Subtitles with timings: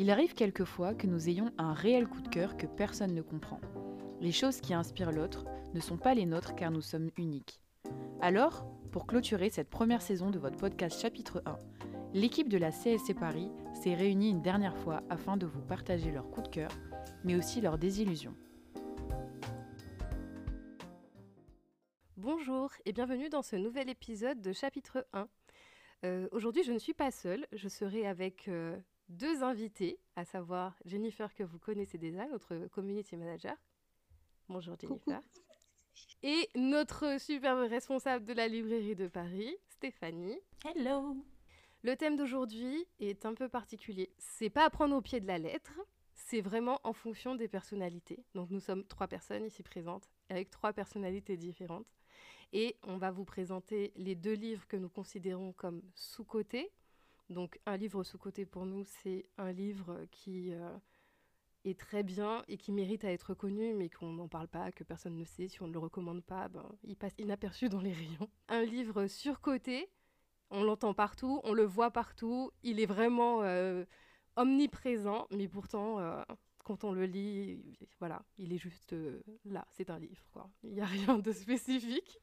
[0.00, 3.60] Il arrive quelquefois que nous ayons un réel coup de cœur que personne ne comprend.
[4.22, 5.44] Les choses qui inspirent l'autre
[5.74, 7.60] ne sont pas les nôtres car nous sommes uniques.
[8.22, 11.58] Alors, pour clôturer cette première saison de votre podcast chapitre 1,
[12.14, 16.30] l'équipe de la CSC Paris s'est réunie une dernière fois afin de vous partager leur
[16.30, 16.70] coup de cœur,
[17.22, 18.34] mais aussi leurs désillusions.
[22.16, 25.28] Bonjour et bienvenue dans ce nouvel épisode de chapitre 1.
[26.06, 28.78] Euh, Aujourd'hui, je ne suis pas seule, je serai avec euh,
[29.10, 33.56] deux invités, à savoir Jennifer que vous connaissez déjà, notre community manager.
[34.48, 35.20] Bonjour Jennifer.
[36.22, 40.38] Et notre superbe responsable de la librairie de Paris, Stéphanie.
[40.64, 41.16] Hello
[41.82, 44.12] Le thème d'aujourd'hui est un peu particulier.
[44.18, 45.80] C'est pas à prendre au pied de la lettre,
[46.14, 48.24] c'est vraiment en fonction des personnalités.
[48.36, 51.86] Donc nous sommes trois personnes ici présentes avec trois personnalités différentes.
[52.52, 56.70] Et on va vous présenter les deux livres que nous considérons comme sous-cotés.
[57.30, 60.76] Donc un livre sous-coté pour nous, c'est un livre qui euh,
[61.64, 64.82] est très bien et qui mérite à être connu, mais qu'on n'en parle pas, que
[64.82, 65.46] personne ne sait.
[65.46, 68.28] Si on ne le recommande pas, ben, il passe inaperçu dans les rayons.
[68.48, 69.88] Un livre surcoté,
[70.50, 73.84] on l'entend partout, on le voit partout, il est vraiment euh,
[74.34, 76.20] omniprésent, mais pourtant, euh,
[76.64, 78.96] quand on le lit, voilà, il est juste
[79.44, 80.50] là, c'est un livre, quoi.
[80.64, 82.20] Il n'y a rien de spécifique.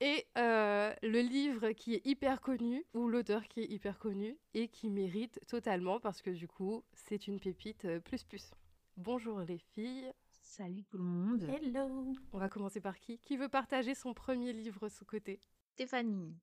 [0.00, 4.68] Et euh, le livre qui est hyper connu, ou l'auteur qui est hyper connu, et
[4.68, 8.52] qui mérite totalement, parce que du coup, c'est une pépite euh, plus plus.
[8.96, 10.12] Bonjour les filles.
[10.40, 11.42] Salut tout le monde.
[11.42, 13.18] Hello On va commencer par qui?
[13.18, 15.40] Qui veut partager son premier livre sous côté?
[15.74, 16.36] Stéphanie.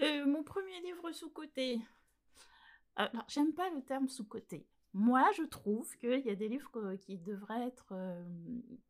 [0.00, 1.80] Euh, Mon premier livre sous-côté.
[2.96, 4.66] Alors, j'aime pas le terme sous-côté.
[4.94, 8.24] Moi, je trouve qu'il y a des livres que- qui devraient être euh,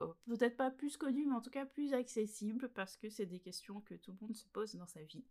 [0.03, 3.39] euh, peut-être pas plus connus, mais en tout cas plus accessibles, parce que c'est des
[3.39, 5.25] questions que tout le monde se pose dans sa vie.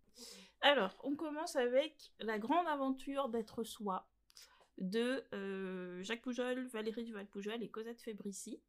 [0.62, 4.08] Alors, on commence avec La grande aventure d'être soi
[4.78, 8.62] de euh, Jacques Poujol, Valérie Duval-Poujol et Cosette Fébrici.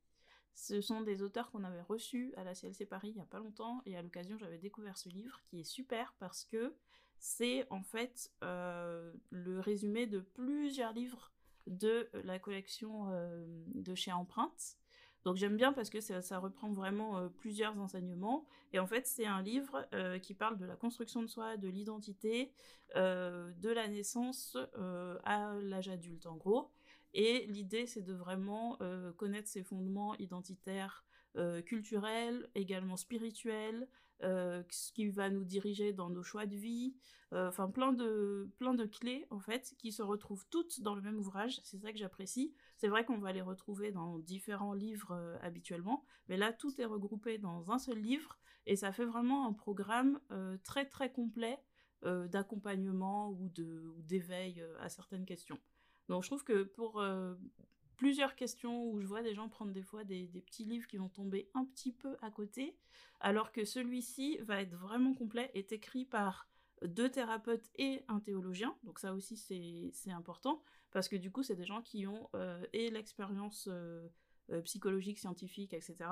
[0.55, 3.39] Ce sont des auteurs qu'on avait reçus à la CLC Paris il n'y a pas
[3.39, 6.75] longtemps, et à l'occasion, j'avais découvert ce livre qui est super parce que
[7.19, 11.33] c'est en fait euh, le résumé de plusieurs livres
[11.67, 14.77] de la collection euh, de chez Empreinte.
[15.25, 18.45] Donc j'aime bien parce que ça, reprend vraiment euh, plusieurs enseignements.
[18.73, 21.69] Et en fait, c'est un livre euh, qui parle de la construction de soi, de
[21.69, 22.53] l'identité,
[22.97, 26.71] euh, de la naissance euh, à l'âge adulte en gros.
[27.15, 31.05] Et l'idée, c'est de vraiment euh, connaître ses fondements identitaires,
[31.37, 33.89] euh, culturels, également spirituels,
[34.25, 36.95] euh, ce qui va nous diriger dans nos choix de vie,
[37.33, 41.03] euh, enfin plein de plein de clés en fait qui se retrouvent toutes dans le
[41.03, 41.61] même ouvrage.
[41.65, 42.55] C'est ça que j'apprécie.
[42.77, 46.85] C'est vrai qu'on va les retrouver dans différents livres euh, habituellement, mais là tout est
[46.85, 50.21] regroupé dans un seul livre et ça fait vraiment un programme
[50.63, 51.59] très très complet
[52.05, 55.59] d'accompagnement ou de d'éveil à certaines questions.
[56.09, 57.03] Donc je trouve que pour
[58.03, 60.97] plusieurs questions où je vois des gens prendre des fois des, des petits livres qui
[60.97, 62.77] vont tomber un petit peu à côté,
[63.21, 66.49] alors que celui-ci va être vraiment complet, est écrit par
[66.85, 71.55] deux thérapeutes et un théologien, donc ça aussi c'est important, parce que du coup c'est
[71.55, 74.09] des gens qui ont euh, et l'expérience euh,
[74.51, 76.11] euh, psychologique, scientifique, etc.,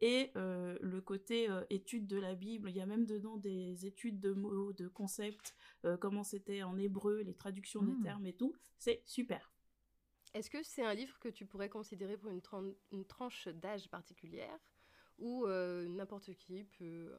[0.00, 4.20] et euh, le côté étude de la Bible, il y a même dedans des études
[4.20, 5.56] de mots, de concepts,
[6.00, 8.02] comment c'était en hébreu, les traductions des Mm.
[8.02, 9.51] termes et tout, c'est super.
[10.34, 13.88] Est-ce que c'est un livre que tu pourrais considérer pour une, tran- une tranche d'âge
[13.90, 14.58] particulière
[15.18, 16.84] ou euh, n'importe qui peut...
[16.84, 17.18] euh,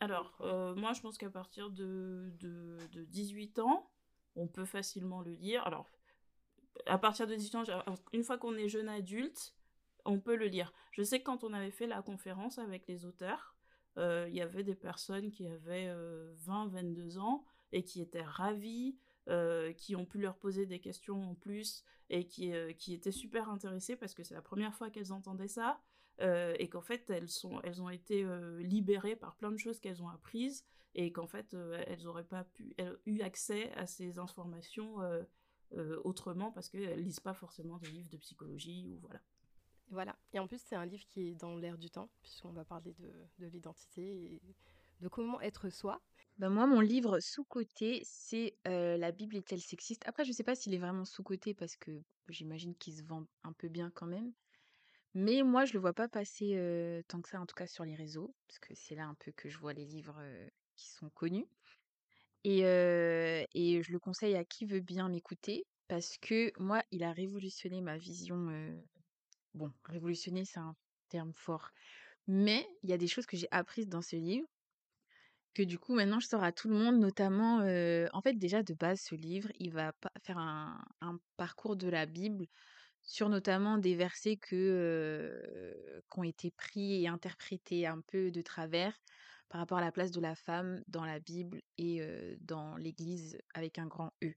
[0.00, 3.90] Alors, euh, moi, je pense qu'à partir de, de, de 18 ans,
[4.36, 5.66] on peut facilement le lire.
[5.66, 5.90] Alors,
[6.86, 7.64] à partir de 18 ans,
[8.12, 9.54] une fois qu'on est jeune adulte,
[10.04, 10.72] on peut le lire.
[10.90, 13.56] Je sais que quand on avait fait la conférence avec les auteurs,
[13.98, 18.22] euh, il y avait des personnes qui avaient euh, 20, 22 ans et qui étaient
[18.24, 18.96] ravies,
[19.28, 23.12] euh, qui ont pu leur poser des questions en plus et qui, euh, qui étaient
[23.12, 25.80] super intéressées parce que c'est la première fois qu'elles entendaient ça
[26.20, 28.26] euh, et qu'en fait elles, sont, elles ont été
[28.58, 30.64] libérées par plein de choses qu'elles ont apprises
[30.96, 32.74] et qu'en fait elles n'auraient pas pu,
[33.06, 34.96] eu accès à ces informations
[36.02, 39.20] autrement parce qu'elles lisent pas forcément des livres de psychologie ou voilà.
[39.90, 40.16] Voilà.
[40.32, 42.94] Et en plus, c'est un livre qui est dans l'air du temps, puisqu'on va parler
[42.94, 44.42] de, de l'identité et
[45.02, 46.00] de comment être soi.
[46.38, 50.02] Ben moi, mon livre sous-coté, c'est La Bible est-elle sexiste?
[50.06, 53.52] Après, je sais pas s'il est vraiment sous-coté parce que j'imagine qu'il se vend un
[53.52, 54.32] peu bien quand même.
[55.14, 57.94] Mais moi, je le vois pas passer tant que ça, en tout cas sur les
[57.96, 60.20] réseaux, parce que c'est là un peu que je vois les livres
[60.76, 61.46] qui sont connus.
[62.44, 67.12] Et, et je le conseille à qui veut bien m'écouter, parce que moi, il a
[67.12, 68.48] révolutionné ma vision.
[69.54, 70.76] Bon, révolutionner, c'est un
[71.08, 71.70] terme fort.
[72.28, 74.46] Mais il y a des choses que j'ai apprises dans ce livre
[75.54, 77.58] que du coup maintenant je sors à tout le monde, notamment,
[78.12, 80.80] en fait déjà de base ce livre, il va faire un,
[81.36, 82.46] parcours de la Bible
[83.02, 88.42] sur notamment des versets que, euh, qui ont été pris et interprétés un peu de
[88.42, 88.94] travers
[89.48, 92.00] par rapport à la place de la femme dans la Bible et
[92.40, 94.32] dans l'Église avec un grand E.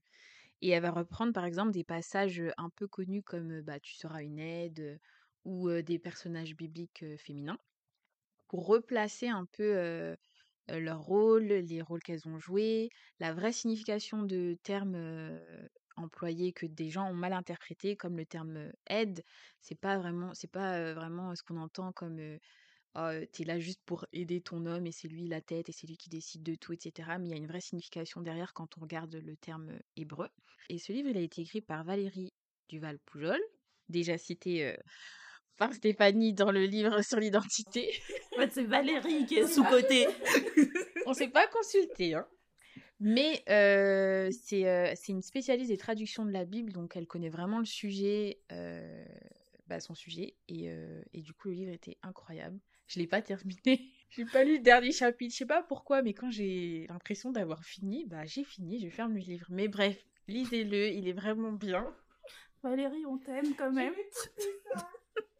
[0.62, 4.22] Et elle va reprendre par exemple des passages un peu connus comme bah, Tu seras
[4.22, 5.00] une aide
[5.44, 7.58] ou des personnages bibliques féminins
[8.48, 10.16] pour replacer un peu
[10.68, 12.90] leur rôle, les rôles qu'elles ont joués,
[13.20, 15.38] la vraie signification de termes
[15.96, 19.24] employés que des gens ont mal interprétés, comme le terme aide.
[19.60, 22.20] C'est pas vraiment, c'est pas vraiment ce qu'on entend comme
[22.96, 25.86] oh, t'es là juste pour aider ton homme et c'est lui la tête et c'est
[25.86, 27.18] lui qui décide de tout, etc.
[27.18, 30.28] Mais il y a une vraie signification derrière quand on regarde le terme hébreu.
[30.68, 32.32] Et ce livre, il a été écrit par Valérie
[32.68, 33.40] Duval-Poujol,
[33.88, 34.76] déjà cité
[35.56, 37.90] par Stéphanie dans le livre sur l'identité.
[38.50, 40.06] c'est Valérie qui est sous-côté.
[41.06, 42.26] On s'est pas consulté, hein.
[42.98, 47.66] Mais euh, c'est une spécialiste des traductions de la Bible, donc elle connaît vraiment le
[47.66, 48.40] sujet,
[49.66, 50.34] bah, son sujet.
[50.48, 50.70] Et,
[51.12, 52.58] et, du coup, le livre était incroyable.
[52.86, 53.80] Je l'ai pas terminé.
[54.10, 55.32] j'ai pas lu le dernier chapitre.
[55.32, 59.14] Je sais pas pourquoi, mais quand j'ai l'impression d'avoir fini, bah j'ai fini, je ferme
[59.14, 59.46] le livre.
[59.50, 61.94] Mais bref, lisez-le, il est vraiment bien.
[62.62, 63.94] Valérie, on t'aime quand même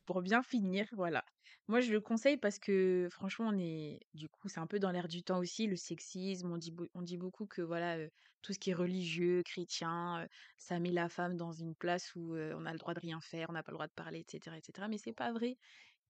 [0.06, 1.24] pour bien finir, voilà.
[1.68, 4.90] Moi, je le conseille parce que franchement, on est, du coup, c'est un peu dans
[4.92, 6.52] l'air du temps aussi, le sexisme.
[6.94, 7.98] On dit, beaucoup que voilà,
[8.42, 10.26] tout ce qui est religieux, chrétien,
[10.58, 13.50] ça met la femme dans une place où on a le droit de rien faire,
[13.50, 14.88] on n'a pas le droit de parler, etc., etc.
[14.88, 15.58] Mais c'est pas vrai.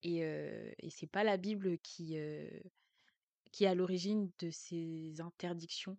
[0.02, 2.16] Et, et c'est pas la Bible qui,
[3.52, 5.96] qui est à l'origine de ces interdictions.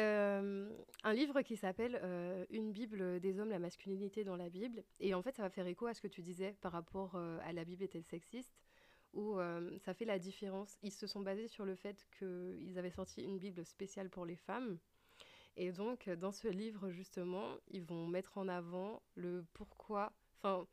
[0.00, 4.82] Un livre qui s'appelle Une Bible des hommes, la masculinité dans la Bible.
[4.98, 7.52] Et en fait, ça va faire écho à ce que tu disais par rapport à
[7.52, 8.54] la Bible est-elle sexiste
[9.12, 9.38] où
[9.78, 10.78] ça fait la différence.
[10.82, 14.36] Ils se sont basés sur le fait qu'ils avaient sorti une Bible spéciale pour les
[14.36, 14.78] femmes.
[15.56, 20.66] Et donc, dans ce livre, justement, ils vont mettre en avant le pourquoi, enfin,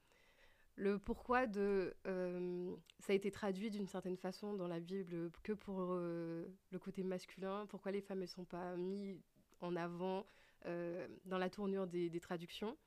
[0.77, 5.51] le pourquoi de euh, ça a été traduit d'une certaine façon dans la Bible que
[5.51, 9.19] pour euh, le côté masculin, pourquoi les femmes ne sont pas mises
[9.59, 10.27] en avant
[10.67, 12.77] euh, dans la tournure des, des traductions?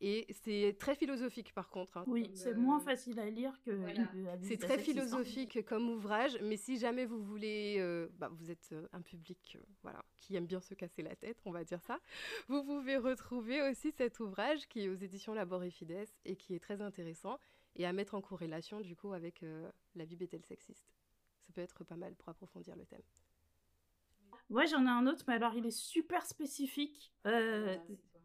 [0.00, 1.96] Et c'est très philosophique par contre.
[1.96, 3.80] Hein, oui, c'est moins facile à lire que.
[4.42, 7.80] C'est très philosophique comme ouvrage, mais si jamais vous voulez,
[8.18, 11.64] bah, vous êtes un public voilà, qui aime bien se casser la tête, on va
[11.64, 11.98] dire ça,
[12.48, 16.54] vous pouvez retrouver aussi cet ouvrage qui est aux éditions Labor et Fides et qui
[16.54, 17.38] est très intéressant
[17.74, 19.44] et à mettre en corrélation du coup avec
[19.94, 20.94] La Bible est-elle sexiste
[21.40, 23.02] Ça peut être pas mal pour approfondir le thème.
[24.50, 27.76] Ouais, j'en ai un autre, mais alors il est super spécifique, euh,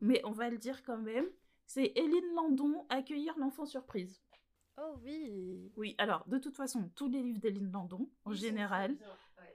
[0.02, 1.26] mais on va le dire quand même
[1.74, 4.22] c'est Éline Landon, Accueillir l'enfant surprise.
[4.78, 8.98] Oh oui Oui, alors de toute façon, tous les livres d'Éline Landon, en général,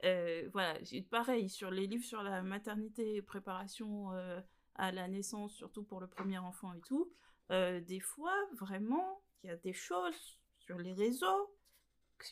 [0.03, 0.79] euh, voilà,
[1.11, 4.41] pareil, sur les livres sur la maternité, préparation euh,
[4.75, 7.11] à la naissance, surtout pour le premier enfant et tout,
[7.51, 11.55] euh, des fois, vraiment, il y a des choses sur les réseaux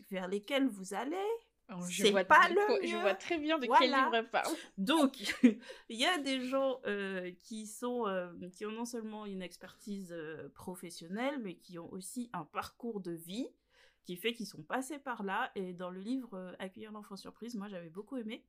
[0.09, 1.29] vers lesquelles vous allez,
[1.73, 4.53] Oh, je vois pas le Je vois très bien de quel livre parle.
[4.77, 5.17] Donc,
[5.89, 10.11] il y a des gens euh, qui sont euh, qui ont non seulement une expertise
[10.11, 13.47] euh, professionnelle, mais qui ont aussi un parcours de vie
[14.03, 15.51] qui fait qu'ils sont passés par là.
[15.55, 18.45] Et dans le livre Accueillir l'enfant surprise, moi j'avais beaucoup aimé.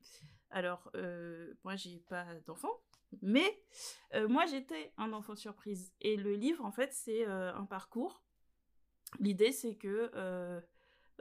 [0.51, 0.91] Alors,
[1.63, 2.79] moi j'ai pas d'enfant,
[3.23, 3.59] mais
[4.29, 5.91] moi j'étais un enfant surprise.
[6.01, 8.21] Et le livre, en fait, c'est un parcours.
[9.19, 10.11] L'idée, c'est que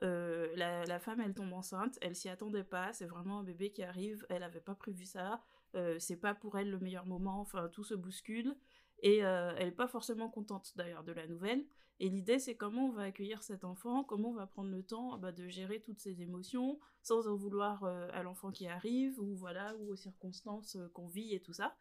[0.03, 3.83] euh, la, femme, elle tombe enceinte, elle s'y attendait pas, c'est vraiment un bébé qui
[3.83, 5.43] arrive, elle avait pas prévu ça,
[5.75, 8.55] euh, c'est pas pour elle le meilleur moment, enfin tout se bouscule,
[9.03, 11.65] et euh, elle est pas forcément contente d'ailleurs de la nouvelle.
[11.99, 15.17] Et l'idée, c'est comment on va accueillir cet enfant, comment on va prendre le temps
[15.17, 19.75] bah, de gérer toutes ces émotions sans en vouloir à l'enfant qui arrive, ou voilà,
[19.77, 21.75] ou aux circonstances qu'on vit et tout ça.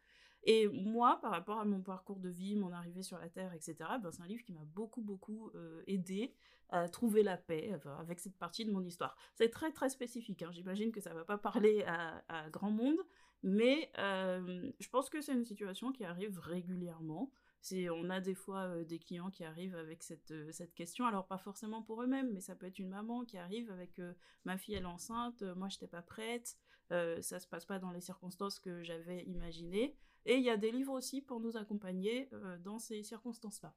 [0.46, 3.74] Et moi, par rapport à mon parcours de vie, mon arrivée sur la Terre, etc.,
[4.00, 6.32] ben, c'est un livre qui m'a beaucoup, beaucoup euh, aidé
[6.68, 9.16] à trouver la paix avec cette partie de mon histoire.
[9.34, 10.42] C'est très, très spécifique.
[10.42, 10.50] Hein.
[10.52, 12.98] J'imagine que ça ne va pas parler à, grand monde,
[13.42, 17.30] mais euh, je pense que c'est une situation qui arrive régulièrement.
[17.72, 21.38] On a des fois euh, des clients qui arrivent avec cette, cette question, alors pas
[21.38, 24.00] forcément pour eux-mêmes, mais ça peut être une maman qui arrive avec
[24.44, 26.56] ma fille elle est enceinte, moi je n'étais pas prête,
[26.90, 29.96] ça se passe pas dans les circonstances que j'avais imaginées.
[30.26, 33.74] Et il y a des livres aussi pour nous accompagner euh, dans ces circonstances-là.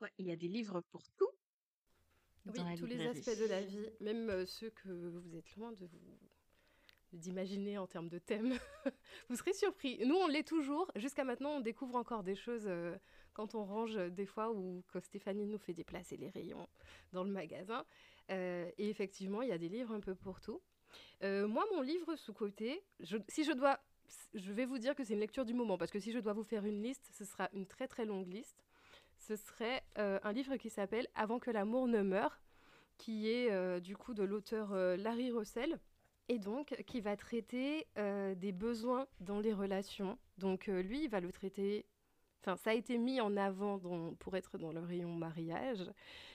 [0.00, 1.30] Ouais, il y a des livres pour tout.
[2.46, 5.86] Oui, tous les aspects de la vie, même euh, ceux que vous êtes loin de
[5.86, 6.18] vous
[7.12, 8.58] d'imaginer en termes de thèmes.
[9.28, 10.04] vous serez surpris.
[10.04, 10.90] Nous, on l'est toujours.
[10.96, 12.94] Jusqu'à maintenant, on découvre encore des choses euh,
[13.32, 16.68] quand on range des fois ou quand Stéphanie nous fait déplacer les rayons
[17.12, 17.86] dans le magasin.
[18.28, 20.60] et effectivement, il y a des livres un peu pour tout.
[21.22, 22.82] Euh, moi, mon livre sous-côté,
[23.28, 23.80] si je dois,
[24.34, 26.32] je vais vous dire que c'est une lecture du moment, parce que si je dois
[26.32, 28.64] vous faire une liste, ce sera une très très longue liste.
[29.18, 32.40] Ce serait euh, un livre qui s'appelle Avant que l'amour ne meure,
[32.98, 35.78] qui est euh, du coup de l'auteur Larry Russell,
[36.28, 40.18] et donc qui va traiter des besoins dans les relations.
[40.38, 41.86] Donc lui, il va le traiter
[42.46, 43.80] Enfin, ça a été mis en avant
[44.20, 45.82] pour être dans le rayon mariage,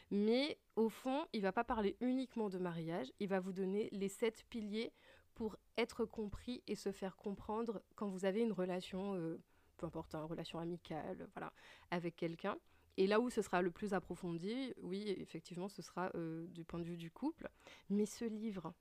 [0.09, 4.09] mais au fond, il va pas parler uniquement de mariage, il va vous donner les
[4.09, 4.91] sept piliers
[5.33, 9.39] pour être compris et se faire comprendre quand vous avez une relation, euh,
[9.77, 11.53] peu importe, une relation amicale, voilà,
[11.89, 12.57] avec quelqu'un.
[12.97, 16.79] Et là où ce sera le plus approfondi, oui, effectivement, ce sera euh, du point
[16.79, 17.50] de vue du couple.
[17.89, 18.73] Mais ce livre,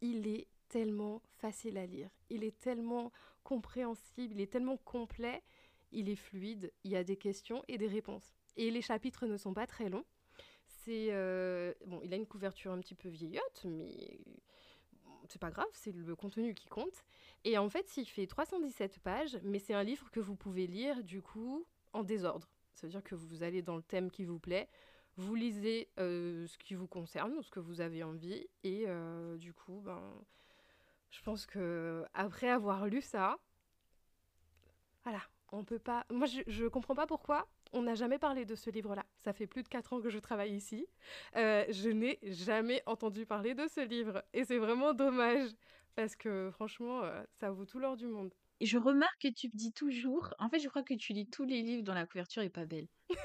[0.00, 3.12] il est tellement facile à lire, il est tellement
[3.44, 5.42] compréhensible, il est tellement complet
[5.94, 8.34] il est fluide, il y a des questions et des réponses.
[8.56, 10.04] Et les chapitres ne sont pas très longs.
[10.66, 14.18] C'est euh, bon, il a une couverture un petit peu vieillotte, mais
[15.28, 17.04] c'est pas grave, c'est le contenu qui compte.
[17.44, 21.02] Et en fait, il fait 317 pages, mais c'est un livre que vous pouvez lire
[21.02, 22.48] du coup en désordre.
[22.74, 24.68] Ça veut dire que vous allez dans le thème qui vous plaît,
[25.16, 29.36] vous lisez euh, ce qui vous concerne ou ce que vous avez envie, et euh,
[29.36, 30.02] du coup, ben,
[31.10, 33.38] je pense que après avoir lu ça,
[35.04, 35.20] voilà,
[35.52, 36.04] on peut pas.
[36.10, 39.04] Moi, je, ne comprends pas pourquoi on n'a jamais parlé de ce livre-là.
[39.18, 40.86] Ça fait plus de 4 ans que je travaille ici.
[41.36, 44.24] Euh, je n'ai jamais entendu parler de ce livre.
[44.32, 45.50] Et c'est vraiment dommage.
[45.96, 48.32] Parce que franchement, euh, ça vaut tout l'or du monde.
[48.60, 50.32] Et je remarque que tu dis toujours.
[50.38, 52.64] En fait, je crois que tu lis tous les livres dont la couverture est pas
[52.64, 52.88] belle.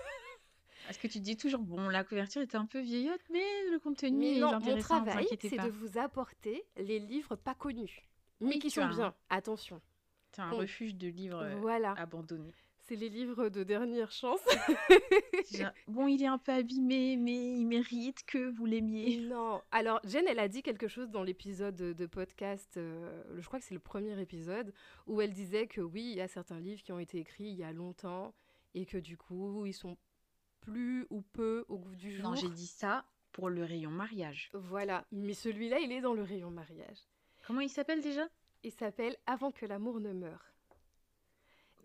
[0.86, 4.26] Parce que tu dis toujours, bon, la couverture est un peu vieillotte, mais le contenu
[4.26, 4.96] est non, intéressant.
[4.96, 9.14] Mon travail, c'est de vous apporter les livres pas connus, mais qui sont bien.
[9.30, 9.82] Attention.
[10.32, 11.94] C'est un refuge de livres euh, voilà.
[11.94, 12.56] abandonnés.
[12.90, 14.40] C'est les livres de dernière chance.
[15.88, 19.18] bon, il est un peu abîmé, mais il mérite que vous l'aimiez.
[19.20, 19.62] Non.
[19.70, 23.66] Alors, Jen, elle a dit quelque chose dans l'épisode de podcast, euh, je crois que
[23.66, 24.74] c'est le premier épisode,
[25.06, 27.58] où elle disait que oui, il y a certains livres qui ont été écrits il
[27.58, 28.34] y a longtemps
[28.74, 29.96] et que du coup, ils sont
[30.60, 32.32] plus ou peu au goût du jour.
[32.32, 34.50] Non, j'ai dit ça pour le rayon mariage.
[34.54, 35.06] Voilà.
[35.12, 36.98] Mais celui-là, il est dans le rayon mariage.
[37.46, 38.28] Comment il s'appelle déjà?
[38.64, 40.50] Il s'appelle Avant que l'amour ne meure.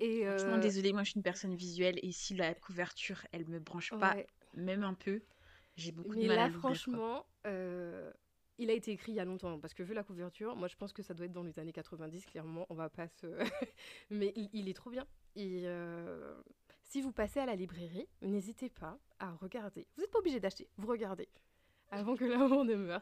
[0.01, 3.47] Et Franchement, euh, désolée, moi je suis une personne visuelle et si la couverture elle
[3.47, 4.17] me branche pas,
[4.55, 5.23] même un peu,
[5.77, 8.13] j'ai beaucoup de mal là, à franchement, euh,
[8.59, 10.77] il a été écrit il y a longtemps parce que vu la couverture, moi je
[10.77, 13.27] pense que ça doit être dans les années 90, clairement, on va pas se.
[14.11, 15.07] Mais il, est trop bien.
[15.37, 16.35] Et euh,
[16.83, 19.87] si vous passez à la librairie, n'hésitez pas à regarder.
[19.97, 21.29] Vous n'êtes pas obligé d'acheter, vous regardez
[21.91, 23.01] avant que l'amour ne meure.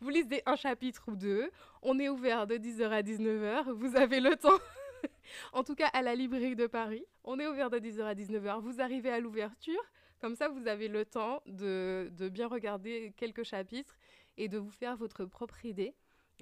[0.00, 1.50] Vous lisez un chapitre ou deux.
[1.82, 3.72] On est ouvert de 10h à 19h.
[3.72, 4.58] Vous avez le temps.
[5.52, 8.60] en tout cas, à la librairie de Paris, on est ouvert de 10h à 19h.
[8.60, 9.80] Vous arrivez à l'ouverture.
[10.20, 13.98] Comme ça, vous avez le temps de, bien regarder quelques chapitres
[14.36, 15.94] et de vous faire votre propre idée.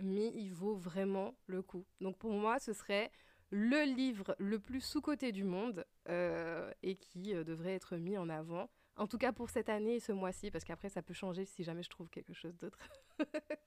[0.02, 1.84] Mais il vaut vraiment le coup.
[2.00, 3.10] Donc pour moi, ce serait
[3.50, 8.28] le livre le plus sous-coté du monde euh, et qui euh, devrait être mis en
[8.28, 11.44] avant en tout cas pour cette année et ce mois-ci, parce qu'après ça peut changer
[11.44, 12.78] si jamais je trouve quelque chose d'autre.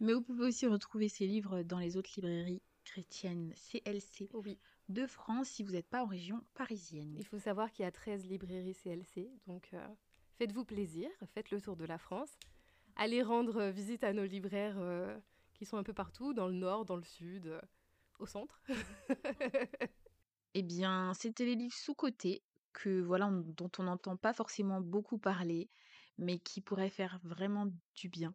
[0.00, 4.58] Mais vous pouvez aussi retrouver ces livres dans les autres librairies chrétiennes CLC oui.
[4.88, 7.14] de France si vous n'êtes pas en région parisienne.
[7.18, 9.86] Il faut savoir qu'il y a 13 librairies CLC, donc euh,
[10.36, 12.38] faites-vous plaisir, faites le tour de la France.
[12.96, 15.16] Allez rendre visite à nos libraires euh,
[15.54, 17.60] qui sont un peu partout, dans le nord, dans le sud, euh,
[18.18, 18.62] au centre.
[20.54, 25.70] eh bien, c'était les livres sous-cotés que voilà, dont on n'entend pas forcément beaucoup parler,
[26.18, 28.34] mais qui pourrait faire vraiment du bien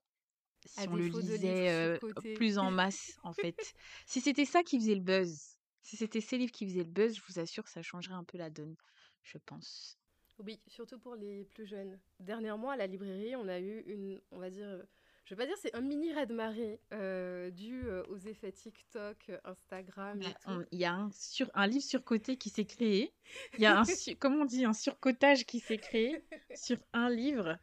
[0.65, 1.99] si on le lisait
[2.35, 3.75] plus en masse, en fait.
[4.05, 7.15] Si c'était ça qui faisait le buzz, si c'était ces livres qui faisaient le buzz,
[7.15, 8.75] je vous assure que ça changerait un peu la donne,
[9.23, 9.97] je pense.
[10.39, 11.99] Oui, surtout pour les plus jeunes.
[12.19, 14.81] Dernièrement, à la librairie, on a eu une, on va dire,
[15.25, 19.31] je vais pas dire c'est un mini raid marée euh, dû euh, aux effets TikTok,
[19.43, 20.63] Instagram tout.
[20.71, 23.13] Il y a un, sur, un livre surcoté qui s'est créé.
[23.53, 23.83] Il y a un,
[24.19, 26.23] comment on dit, un surcotage qui s'est créé
[26.55, 27.57] sur un livre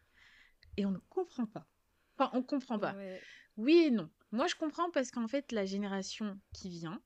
[0.77, 1.67] et on ne comprend pas.
[2.23, 2.95] Enfin, on comprend pas.
[3.57, 4.11] Oui et non.
[4.31, 7.03] Moi, je comprends parce qu'en fait, la génération qui vient,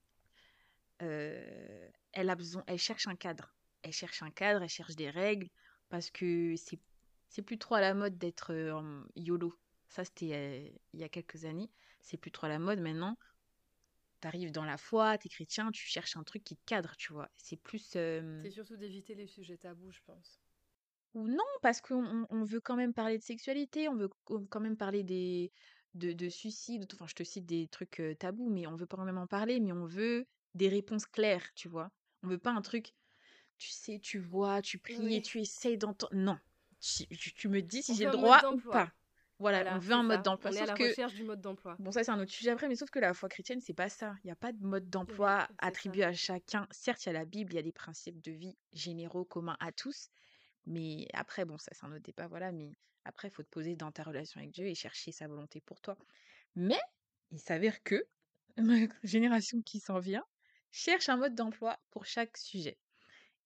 [1.03, 3.55] euh, elle a besoin, elle cherche un cadre.
[3.83, 5.49] Elle cherche un cadre, elle cherche des règles
[5.89, 6.79] parce que c'est
[7.29, 8.53] c'est plus trop à la mode d'être
[9.17, 9.55] YOLO.
[9.89, 11.71] Ça, c'était euh, il y a quelques années.
[12.01, 13.17] C'est plus trop la mode maintenant.
[14.21, 16.95] Tu arrives dans la foi, tu es chrétien, tu cherches un truc qui te cadre,
[16.97, 17.29] tu vois.
[17.37, 17.95] C'est plus.
[17.97, 20.41] Euh, c'est surtout d'éviter les sujets tabous, je pense.
[21.17, 24.11] Ou non, parce qu'on on veut quand même parler de sexualité, on veut
[24.51, 25.51] quand même parler des,
[25.95, 26.87] de, de suicide.
[26.93, 29.73] Enfin, je te cite des trucs tabous, mais on veut pas même en parler, mais
[29.73, 31.91] on veut des réponses claires, tu vois?
[32.23, 32.93] On veut pas un truc,
[33.57, 36.15] tu sais, tu vois, tu pries et tu essayes d'entendre.
[36.15, 36.39] Non.
[36.81, 38.93] Tu, tu, me dis si j'ai le droit ou pas.
[39.39, 40.23] Voilà, Voilà, on veut un mode ça.
[40.23, 40.51] d'emploi.
[40.51, 41.77] On est à Sauf la que, recherche du mode d'emploi.
[41.79, 43.89] bon, ça c'est un autre sujet après, mais sauf que la foi chrétienne, c'est pas
[43.89, 44.15] ça.
[44.23, 45.55] Il n'y a pas de mode d'emploi ça.
[45.59, 46.67] attribué à chacun.
[46.71, 49.57] Certes, il y a la Bible, il y a des principes de vie généraux, communs
[49.61, 50.11] à tous,
[50.67, 52.73] mais après, bon, ça c'est un autre débat, voilà, mais
[53.05, 55.81] après, il faut te poser dans ta relation avec Dieu et chercher sa volonté pour
[55.81, 55.97] toi.
[56.57, 56.81] Mais
[57.31, 58.05] il s'avère que
[58.57, 60.25] ma génération qui s'en vient
[60.73, 62.77] cherche un mode d'emploi pour chaque sujet.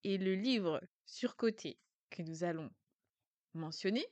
[0.02, 2.70] Et le livre surcoté que nous allons
[3.52, 4.06] mentionner,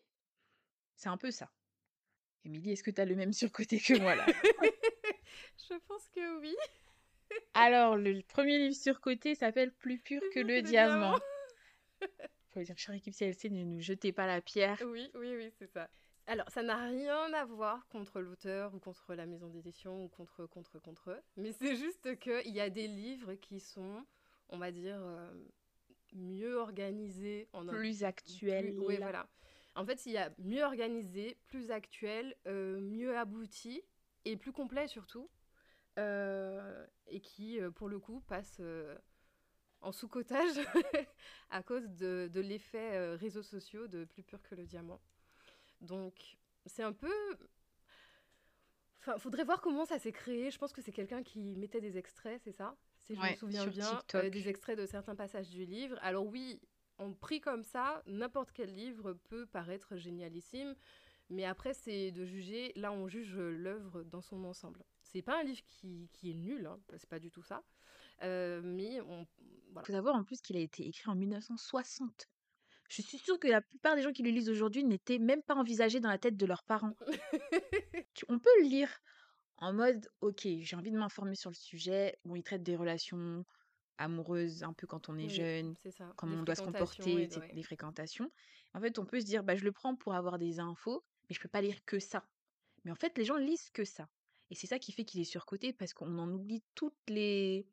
[0.96, 1.50] c'est un peu ça.
[2.44, 4.26] Émilie, est-ce que tu as le même surcoté que moi là?
[5.70, 6.54] Je pense que oui.
[7.54, 11.18] Alors, le premier livre surcoté s'appelle Plus pur que le diamant.
[12.62, 14.78] Dire, chère équipe CLC, ne nous jetez pas la pierre.
[14.86, 15.88] Oui, oui, oui, c'est ça.
[16.26, 20.46] Alors, ça n'a rien à voir contre l'auteur ou contre la maison d'édition ou contre,
[20.46, 21.20] contre, contre eux.
[21.36, 24.04] Mais c'est juste qu'il y a des livres qui sont,
[24.50, 25.32] on va dire, euh,
[26.12, 27.48] mieux organisés.
[27.52, 28.74] En un- Plus actuel.
[28.74, 29.26] plus- Oui, voilà.
[29.74, 33.80] En fait, il y a mieux organisé, plus actuel, euh, mieux abouti
[34.24, 35.30] et plus complet surtout.
[35.98, 38.60] euh, et qui, pour le coup, passe
[39.80, 40.56] en sous-cotage
[41.50, 45.00] à cause de, de l'effet euh, réseaux sociaux de plus pur que le diamant.
[45.80, 47.12] Donc, c'est un peu.
[49.00, 50.50] Enfin, faudrait voir comment ça s'est créé.
[50.50, 53.36] Je pense que c'est quelqu'un qui mettait des extraits, c'est ça Si je Ouais, me
[53.36, 55.98] souviens bien, euh, des extraits de certains passages du livre.
[56.02, 56.60] Alors oui,
[56.98, 60.74] en pris comme ça, n'importe quel livre peut paraître génialissime,
[61.30, 62.72] mais après c'est de juger.
[62.74, 64.84] Là, on juge l'œuvre dans son ensemble.
[65.02, 67.62] C'est pas un livre qui, qui est nul, hein, c'est pas du tout ça.
[68.22, 69.26] Euh, mais on,
[69.76, 72.28] Il faut savoir en plus qu'il a été écrit en 1960.
[72.88, 75.54] Je suis sûre que la plupart des gens qui le lisent aujourd'hui n'étaient même pas
[75.54, 76.96] envisagés dans la tête de leurs parents.
[78.28, 78.90] On peut le lire
[79.58, 82.16] en mode, ok, j'ai envie de m'informer sur le sujet.
[82.24, 83.44] Bon, il traite des relations
[83.98, 86.12] amoureuses un peu quand on est Oui, jeune, ça.
[86.16, 87.54] comment on doit se comporter, et etc., ouais.
[87.54, 88.30] des fréquentations.
[88.74, 91.34] En fait, on peut se dire, bah, je le prends pour avoir des infos, mais
[91.34, 92.24] je peux pas lire que ça.
[92.84, 94.08] Mais en fait, les gens lisent que ça.
[94.50, 97.66] Et c'est ça qui fait qu'il est surcoté parce qu'on en oublie toutes les,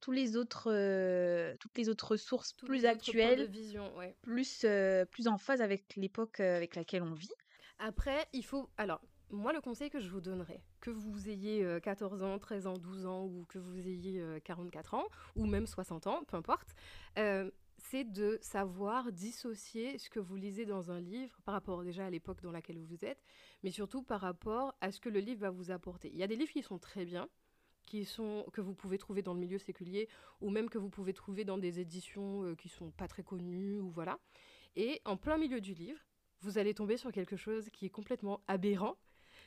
[0.00, 4.16] tous les autres, euh, toutes les autres ressources Tous plus actuelles, vision, ouais.
[4.22, 7.32] plus, euh, plus en phase avec l'époque avec laquelle on vit.
[7.78, 8.68] Après, il faut.
[8.76, 12.66] Alors, moi, le conseil que je vous donnerais, que vous ayez euh, 14 ans, 13
[12.66, 15.04] ans, 12 ans, ou que vous ayez euh, 44 ans,
[15.36, 16.74] ou même 60 ans, peu importe,
[17.18, 22.06] euh, c'est de savoir dissocier ce que vous lisez dans un livre par rapport déjà
[22.06, 23.22] à l'époque dans laquelle vous êtes,
[23.62, 26.10] mais surtout par rapport à ce que le livre va vous apporter.
[26.12, 27.28] Il y a des livres qui sont très bien,
[27.90, 30.08] qui sont, que vous pouvez trouver dans le milieu séculier,
[30.40, 33.80] ou même que vous pouvez trouver dans des éditions euh, qui sont pas très connues,
[33.80, 34.20] ou voilà.
[34.76, 35.98] Et en plein milieu du livre,
[36.40, 38.96] vous allez tomber sur quelque chose qui est complètement aberrant,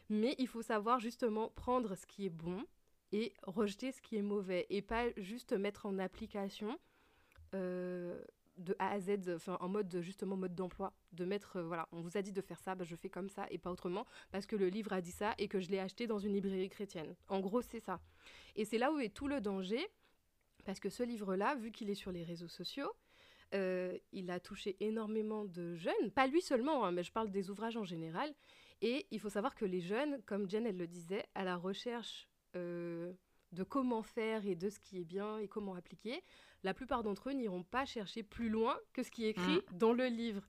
[0.10, 2.66] mais il faut savoir justement prendre ce qui est bon
[3.14, 6.78] et rejeter ce qui est mauvais, et pas juste mettre en application
[7.56, 8.22] euh,
[8.58, 12.18] de A à Z, en mode justement mode d'emploi, de mettre, euh, voilà, on vous
[12.18, 14.56] a dit de faire ça, bah, je fais comme ça et pas autrement, parce que
[14.56, 17.16] le livre a dit ça et que je l'ai acheté dans une librairie chrétienne.
[17.28, 18.00] En gros, c'est ça.
[18.56, 19.86] Et c'est là où est tout le danger,
[20.66, 22.92] parce que ce livre-là, vu qu'il est sur les réseaux sociaux,
[23.54, 27.50] euh, il a touché énormément de jeunes, pas lui seulement, hein, mais je parle des
[27.50, 28.34] ouvrages en général.
[28.82, 32.28] Et il faut savoir que les jeunes, comme Jen elle le disait, à la recherche
[32.56, 33.14] euh,
[33.54, 36.24] de comment faire et de ce qui est bien et comment appliquer,
[36.64, 39.94] la plupart d'entre eux n'iront pas chercher plus loin que ce qui est écrit dans
[39.94, 40.42] le livre.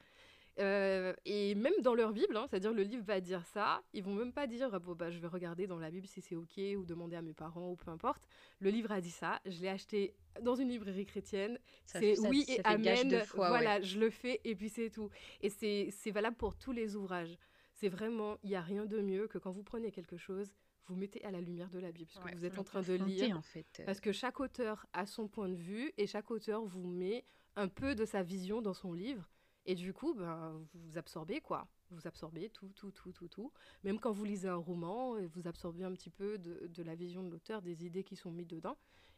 [0.61, 4.15] Euh, et même dans leur Bible, hein, c'est-à-dire le livre va dire ça, ils vont
[4.15, 6.85] même pas dire bon, bah, je vais regarder dans la Bible si c'est ok ou
[6.85, 8.23] demander à mes parents ou peu importe.
[8.61, 12.53] Le livre a dit ça, je l'ai acheté dans une librairie chrétienne, c'est oui ça
[12.53, 13.25] et amen, ouais.
[13.35, 15.11] voilà, je le fais et puis c'est tout.
[15.41, 17.37] Et c'est c'est valable pour tous les ouvrages.
[17.73, 20.55] C'est vraiment, il n'y a rien de mieux que quand vous prenez quelque chose,
[20.87, 22.83] vous mettez à la lumière de la Bible, parce que Ouais, vous êtes en train
[22.83, 23.83] de lire en fait.
[23.87, 27.25] parce que chaque auteur a son point de vue et chaque auteur vous met
[27.57, 29.29] un peu de sa vision dans son livre.
[29.67, 33.51] Et du coup, ben, vous absorbez quoi Vous absorbez tout, tout, tout, tout, tout.
[33.83, 37.23] Même quand vous lisez un roman, vous absorbez un petit peu de, de la vision
[37.23, 38.77] de l'auteur, des idées qui sont mises dedans.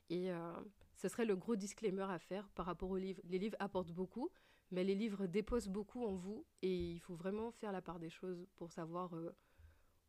[0.09, 0.52] Et euh,
[0.94, 3.20] ce serait le gros disclaimer à faire par rapport aux livres.
[3.24, 4.31] Les livres apportent beaucoup,
[4.70, 6.46] mais les livres déposent beaucoup en vous.
[6.62, 9.35] Et il faut vraiment faire la part des choses pour savoir euh,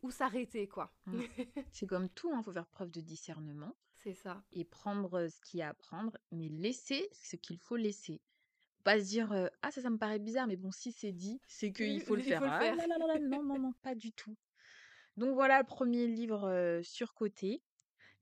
[0.04, 0.94] où s'arrêter, quoi.
[1.06, 1.20] Mm.
[1.72, 4.44] C'est comme tout, il faut faire preuve de discernement C'est ça.
[4.52, 8.22] et prendre ce qu'il y a à prendre, mais laisser ce qu'il faut laisser.
[8.84, 11.42] Pas se dire euh, ah ça ça me paraît bizarre, mais bon si c'est dit,
[11.48, 12.40] c'est qu'il faut le faire.
[12.40, 12.86] faut le Ah là,
[13.20, 14.38] non non non, pas du tout.
[15.18, 17.64] Donc voilà le premier livre euh, surcoté.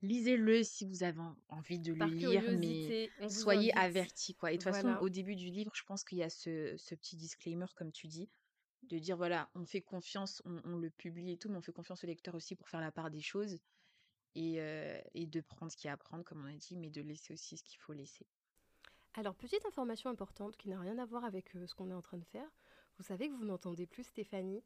[0.01, 4.51] Lisez-le si vous avez en- envie de le lire, mais soyez avertis quoi.
[4.51, 6.95] Et de toute façon, au début du livre, je pense qu'il y a ce, ce
[6.95, 8.29] petit disclaimer comme tu dis,
[8.89, 12.03] de dire voilà, on fait confiance, on, le publie et tout, mais on fait confiance
[12.03, 13.59] au lecteur aussi pour faire la part des choses
[14.35, 16.75] et, euh, et de prendre ce qu'il y a à prendre, comme on a dit,
[16.75, 18.25] mais de laisser aussi ce qu'il faut laisser.
[19.15, 22.01] Alors, petite information importante qui n'a rien à voir avec euh, ce qu'on est en
[22.01, 22.47] train de faire.
[22.97, 24.61] Vous savez que vous n'entendez plus Stéphanie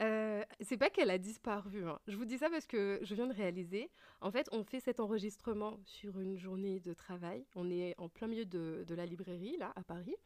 [0.00, 1.88] Euh, c'est pas qu'elle a disparu.
[1.88, 1.98] hein.
[2.08, 3.90] Je vous dis ça parce que je viens de réaliser.
[4.20, 7.46] En fait, on fait cet enregistrement sur une journée de travail.
[7.54, 10.16] On est en plein milieu de, de la librairie, là, à Paris.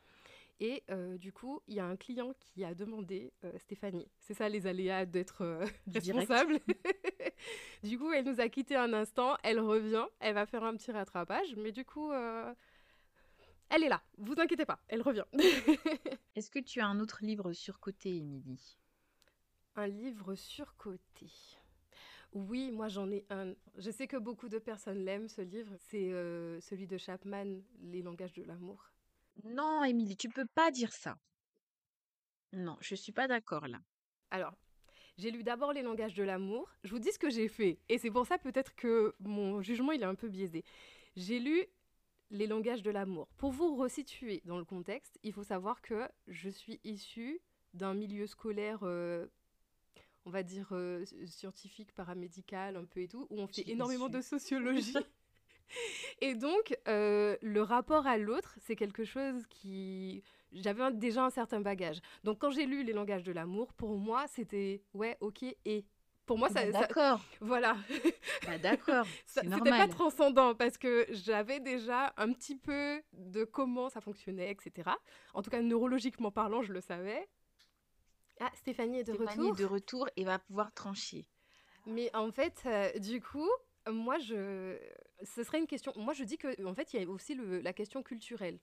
[0.60, 4.08] Et euh, du coup, il y a un client qui a demandé euh, Stéphanie.
[4.18, 6.58] C'est ça les aléas d'être euh, responsable.
[7.84, 9.36] du coup, elle nous a quitté un instant.
[9.44, 10.06] Elle revient.
[10.18, 11.54] Elle va faire un petit rattrapage.
[11.56, 12.52] Mais du coup, euh,
[13.70, 14.02] elle est là.
[14.16, 14.80] Vous inquiétez pas.
[14.88, 15.26] Elle revient.
[16.34, 18.78] Est-ce que tu as un autre livre surcoté, Émilie?
[19.76, 21.30] Un livre surcoté.
[22.32, 23.54] Oui, moi j'en ai un.
[23.76, 25.72] Je sais que beaucoup de personnes l'aiment ce livre.
[25.78, 26.10] C'est
[26.60, 28.90] celui de Chapman, Les langages de l'amour.
[29.44, 31.18] Non, Émilie, tu peux pas dire ça.
[32.52, 33.80] Non, je suis pas d'accord là.
[34.30, 34.54] Alors,
[35.18, 36.70] j'ai lu d'abord Les langages de l'amour.
[36.84, 37.78] Je vous dis ce que j'ai fait.
[37.88, 40.64] Et c'est pour ça peut-être que mon jugement il est un peu biaisé.
[41.16, 41.66] J'ai lu
[42.30, 43.28] Les langages de l'amour.
[43.36, 47.40] Pour vous resituer dans le contexte, il faut savoir que je suis issue
[47.74, 49.26] d'un milieu scolaire, euh,
[50.24, 54.20] on va dire euh, scientifique, paramédical, un peu et tout, où on fait énormément de
[54.20, 54.94] sociologie.
[56.20, 60.22] et donc, euh, le rapport à l'autre, c'est quelque chose qui...
[60.52, 62.00] J'avais déjà un certain bagage.
[62.24, 65.84] Donc, quand j'ai lu Les langages de l'amour, pour moi, c'était ouais, ok, et.
[66.24, 66.64] Pour moi, ça.
[66.66, 67.76] Bah, ça- d'accord, voilà.
[68.46, 74.00] bah, d'accord, C'était pas transcendant parce que j'avais déjà un petit peu de comment ça
[74.02, 74.90] fonctionnait, etc.
[75.34, 77.26] En tout cas, neurologiquement parlant, je le savais.
[78.40, 79.58] Ah, Stéphanie est de Stéphanie retour.
[79.58, 81.26] est de retour et va pouvoir trancher.
[81.86, 83.48] Mais en fait, euh, du coup,
[83.90, 84.78] moi, je...
[85.22, 85.92] ce serait une question.
[85.96, 88.58] Moi, je dis que, en fait, il y a aussi la question culturelle.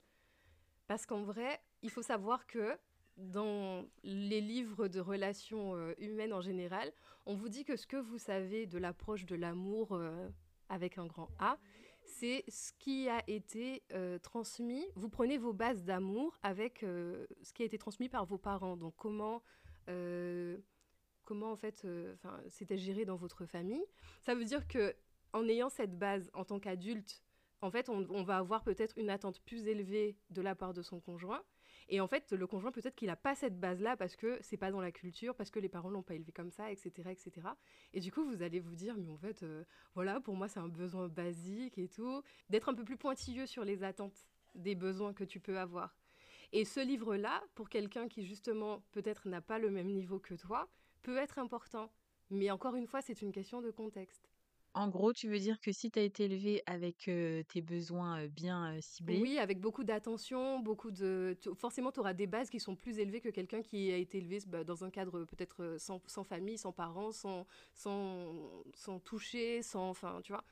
[0.86, 2.78] Parce qu'en vrai, il faut savoir que
[3.16, 6.92] dans les livres de relations euh, humaines en général,
[7.24, 10.28] on vous dit que ce que vous savez de l'approche de l'amour euh,
[10.68, 11.58] avec un grand A,
[12.04, 14.86] c'est ce qui a été euh, transmis.
[14.94, 18.76] Vous prenez vos bases d'amour avec ce qui a été transmis par vos parents.
[18.76, 19.42] Donc comment,
[21.26, 22.14] comment en fait, euh,
[22.48, 23.84] c'était géré dans votre famille.
[24.22, 24.94] Ça veut dire que
[25.36, 27.22] en ayant cette base en tant qu'adulte,
[27.62, 31.00] en fait, on, va avoir peut-être une attente plus élevée de la part de son
[31.00, 31.42] conjoint.
[31.88, 34.70] Et en fait, le conjoint, peut-être qu'il n'a pas cette base-là parce que c'est pas
[34.70, 37.48] dans la culture, parce que les parents l'ont pas élevé comme ça, etc., etc.
[37.92, 40.60] Et du coup, vous allez vous dire, mais en fait, euh, voilà, pour moi, c'est
[40.60, 42.22] un besoin basique et tout.
[42.50, 45.96] D'être un peu plus pointilleux sur les attentes des besoins que tu peux avoir.
[46.52, 50.68] Et ce livre-là, pour quelqu'un qui, justement, peut-être n'a pas le même niveau que toi,
[51.02, 51.90] peut être important.
[52.30, 54.28] Mais encore une fois, c'est une question de contexte.
[54.76, 57.10] En gros, tu veux dire que si tu as été élevé avec
[57.48, 61.38] tes besoins bien ciblés, Oui, avec beaucoup d'attention, beaucoup de...
[61.54, 64.38] Forcément, tu auras des bases qui sont plus élevées que quelqu'un qui a été élevé
[64.48, 69.88] bah, dans un cadre peut-être sans, sans famille, sans parents, sans, sans, sans toucher, sans,
[69.90, 70.44] enfin, tu vois,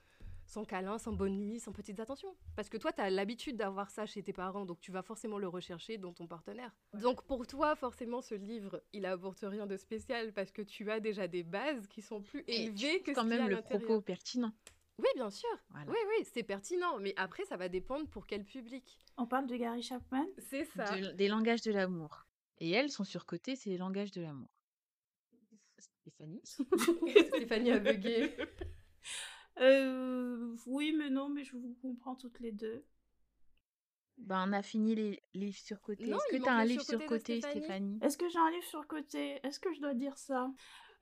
[0.54, 2.34] sans câlin, sans bonne nuit, sans petites attentions.
[2.54, 5.36] Parce que toi, tu as l'habitude d'avoir ça chez tes parents, donc tu vas forcément
[5.36, 6.70] le rechercher dans ton partenaire.
[6.94, 11.00] Donc pour toi, forcément, ce livre, il apporte rien de spécial parce que tu as
[11.00, 13.38] déjà des bases qui sont plus et élevées que trouves ce quand qu'il y a
[13.38, 14.52] même à le propos pertinent.
[14.98, 15.48] Oui, bien sûr.
[15.70, 15.90] Voilà.
[15.90, 17.00] Oui, oui, c'est pertinent.
[17.00, 18.96] Mais après, ça va dépendre pour quel public.
[19.16, 20.24] On parle de Gary Chapman?
[20.38, 20.96] C'est ça.
[20.96, 22.26] De- des langages de l'amour.
[22.60, 24.48] Et elles, son surcoté, c'est les langages de l'amour.
[25.78, 26.42] Stéphanie?
[27.28, 28.36] Stéphanie a bugué.
[29.60, 32.84] Euh, Oui, mais non, mais je vous comprends toutes les deux.
[34.18, 36.04] Ben, on a fini les livres surcotés.
[36.08, 37.60] Est-ce que tu as manque un livre surcoté surcoté, Stéphanie.
[37.60, 37.98] Stéphanie?
[38.02, 39.40] Est-ce que j'ai un livre sur le côté?
[39.42, 40.52] Est-ce que je dois dire ça?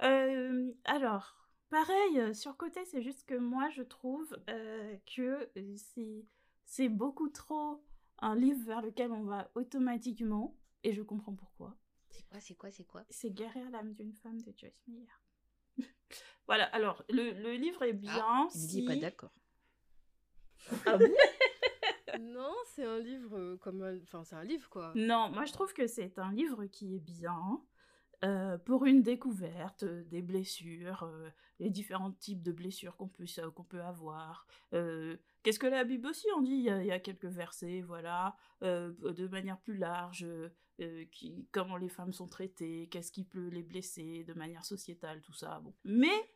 [0.03, 1.37] Euh, Alors,
[1.69, 5.51] pareil, euh, sur côté, c'est juste que moi, je trouve euh, que
[6.65, 7.85] c'est beaucoup trop
[8.19, 11.77] un livre vers lequel on va automatiquement, et je comprends pourquoi.
[12.09, 13.05] C'est quoi, c'est quoi, c'est quoi?
[13.11, 15.07] C'est Guérir l'âme d'une femme de Joyce Meyer.
[16.53, 18.13] Voilà, alors, le, le livre est bien.
[18.15, 18.85] Ah, si...
[18.85, 19.33] est pas d'accord.
[20.85, 21.07] Ah bon
[22.21, 23.97] non, c'est un livre euh, comme un...
[24.03, 24.93] Enfin, c'est un livre, quoi.
[24.95, 27.59] Non, moi je trouve que c'est un livre qui est bien
[28.23, 33.25] euh, pour une découverte euh, des blessures, euh, les différents types de blessures qu'on peut,
[33.39, 34.47] euh, qu'on peut avoir.
[34.75, 36.53] Euh, Qu'est-ce que la Bible aussi en dit?
[36.53, 40.27] Il y, a, il y a quelques versets, voilà, euh, de manière plus large,
[40.81, 45.23] euh, qui, comment les femmes sont traitées, qu'est-ce qui peut les blesser de manière sociétale,
[45.23, 45.61] tout ça.
[45.61, 45.73] Bon.
[45.85, 46.29] Mais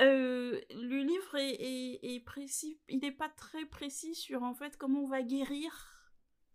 [0.00, 4.76] euh, le livre est, est- est précis, il n'est pas très précis sur en fait
[4.76, 5.72] comment on va guérir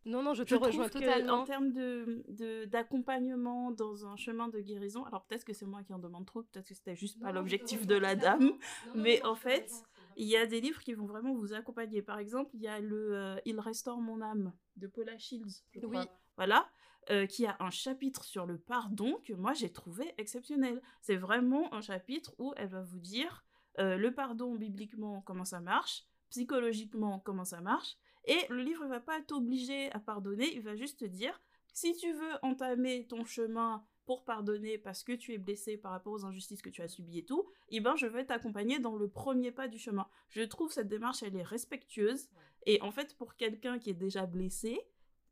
[0.05, 1.41] Non, non, je te je rejoins totalement.
[1.41, 5.83] en termes de de- d'accompagnement dans un chemin de guérison, alors peut-être que c'est moi
[5.83, 8.51] qui en demande trop, peut-être que c'était juste pas l'objectif de la dame,
[8.95, 9.71] mais en fait,
[10.17, 12.01] il y a des livres qui vont vraiment vous accompagner.
[12.01, 15.79] Par exemple, il y a le euh, Il restaure mon âme de Paula Shields, je
[15.79, 16.01] crois.
[16.01, 16.07] Oui.
[16.35, 16.69] Voilà.
[17.09, 20.81] Euh, qui a un chapitre sur le pardon que moi j'ai trouvé exceptionnel.
[21.01, 23.45] C'est vraiment un chapitre où elle va vous dire
[23.79, 28.89] euh, le pardon bibliquement comment ça marche, psychologiquement comment ça marche, et le livre ne
[28.89, 31.41] va pas t'obliger à pardonner, il va juste te dire
[31.73, 36.13] si tu veux entamer ton chemin pour pardonner parce que tu es blessé par rapport
[36.13, 39.07] aux injustices que tu as subies et tout, eh ben je vais t'accompagner dans le
[39.07, 40.07] premier pas du chemin.
[40.29, 42.27] Je trouve cette démarche elle est respectueuse
[42.65, 44.79] et en fait pour quelqu'un qui est déjà blessé,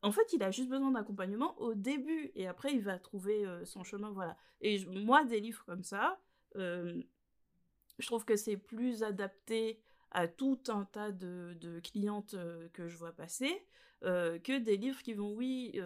[0.01, 3.65] en fait, il a juste besoin d'accompagnement au début et après il va trouver euh,
[3.65, 4.37] son chemin voilà.
[4.61, 6.19] Et moi des livres comme ça,
[6.55, 9.79] je trouve que c'est plus adapté
[10.11, 12.35] à tout un tas de, clientes
[12.73, 13.65] que je vois passer,
[14.01, 15.79] que des livres qui vont, oui,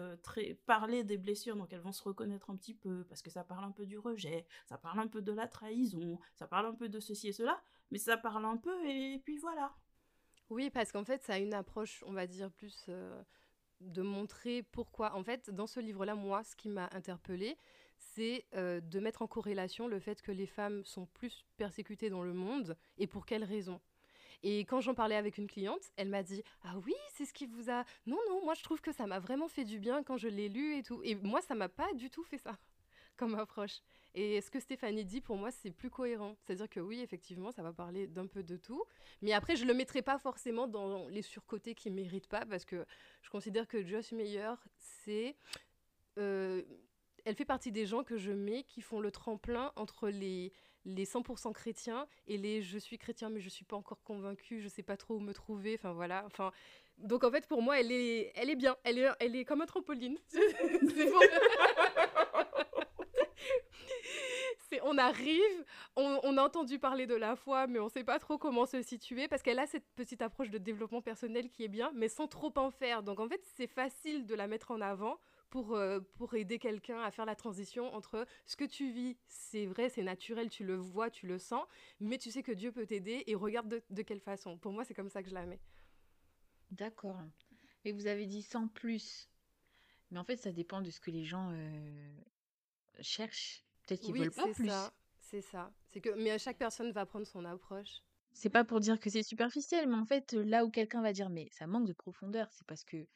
[0.66, 3.64] parler des blessures, donc elles vont se reconnaître un petit peu, parce que ça parle
[3.64, 6.88] un peu du rejet, ça parle un peu de la trahison, ça parle un peu
[6.88, 9.74] de ceci et cela, mais ça parle un peu et puis voilà.
[10.50, 12.88] Oui, parce qu'en fait, ça a une approche, on va dire, plus
[13.86, 15.14] de montrer pourquoi.
[15.14, 17.56] En fait, dans ce livre-là, moi, ce qui m'a interpellée,
[17.98, 22.34] c'est de mettre en corrélation le fait que les femmes sont plus persécutées dans le
[22.34, 23.80] monde et pour quelles raisons.
[24.42, 27.46] Et quand j'en parlais avec une cliente, elle m'a dit Ah oui, c'est ce qui
[27.46, 27.84] vous a.
[28.06, 30.48] Non, non, moi je trouve que ça m'a vraiment fait du bien quand je l'ai
[30.48, 31.00] lu et tout.
[31.04, 32.58] Et moi, ça m'a pas du tout fait ça
[33.16, 33.80] comme approche.
[34.14, 36.36] Et ce que Stéphanie dit, pour moi, c'est plus cohérent.
[36.40, 38.84] C'est-à-dire que oui, effectivement, ça va parler d'un peu de tout.
[39.22, 42.44] Mais après, je ne le mettrai pas forcément dans les surcotés qui ne méritent pas,
[42.44, 42.84] parce que
[43.22, 45.36] je considère que Joss Meyer, c'est.
[46.18, 46.62] Euh,
[47.24, 50.52] elle fait partie des gens que je mets qui font le tremplin entre les,
[50.84, 54.68] les 100% chrétiens et les je suis chrétien mais je suis pas encore convaincu, je
[54.68, 56.52] sais pas trop où me trouver, enfin voilà, enfin
[56.98, 59.60] donc en fait pour moi elle est elle est bien, elle est elle est comme
[59.60, 60.18] un trampoline.
[64.82, 65.64] on arrive,
[65.96, 69.28] on, a entendu parler de la foi, mais on sait pas trop comment se situer
[69.28, 72.52] parce qu'elle a cette petite approche de développement personnel qui est bien, mais sans trop
[72.56, 73.02] en faire.
[73.02, 75.18] Donc en fait, c'est facile de la mettre en avant
[75.52, 79.66] pour, euh, pour aider quelqu'un à faire la transition entre ce que tu vis, c'est
[79.66, 81.66] vrai, c'est naturel, tu le vois, tu le sens,
[82.00, 84.56] mais tu sais que Dieu peut t'aider et regarde de, quelle façon.
[84.56, 85.60] Pour moi, c'est comme ça que je la mets.
[86.70, 87.20] D'accord.
[87.84, 89.28] Et vous avez dit sans plus.
[90.10, 92.14] Mais en fait, ça dépend de ce que les gens euh,
[93.00, 93.62] cherchent.
[93.86, 94.70] Peut-être qu'ils veulent pas plus.
[95.20, 95.72] C'est ça.
[95.88, 98.02] C'est que, mais chaque personne va prendre son approche.
[98.34, 101.28] C'est pas pour dire que c'est superficiel, mais en fait, là où quelqu'un va dire,
[101.30, 103.06] mais ça manque de profondeur, c'est parce que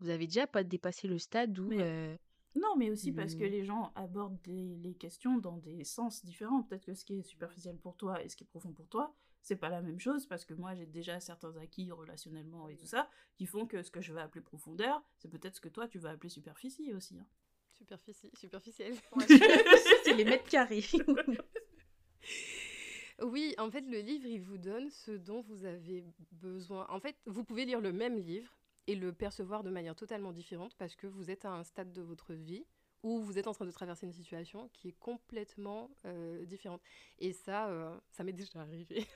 [0.00, 1.72] vous avez déjà pas dépassé le stade où.
[1.72, 2.16] Euh,
[2.54, 6.62] non, mais aussi parce que les gens abordent les, questions dans des sens différents.
[6.62, 9.14] Peut-être que ce qui est superficiel pour toi et ce qui est profond pour toi,
[9.42, 12.86] c'est pas la même chose parce que moi j'ai déjà certains acquis relationnellement et tout
[12.86, 15.86] ça qui font que ce que je vais appeler profondeur, c'est peut-être ce que toi
[15.86, 17.18] tu vas appeler superficie aussi.
[17.18, 17.26] Hein.
[17.78, 18.94] Superficie, superficielle.
[20.04, 20.84] c'est les mètres carrés.
[23.22, 26.86] oui, en fait, le livre, il vous donne ce dont vous avez besoin.
[26.88, 30.74] En fait, vous pouvez lire le même livre et le percevoir de manière totalement différente
[30.76, 32.64] parce que vous êtes à un stade de votre vie
[33.02, 36.82] où vous êtes en train de traverser une situation qui est complètement euh, différente.
[37.18, 39.06] Et ça, euh, ça m'est déjà arrivé.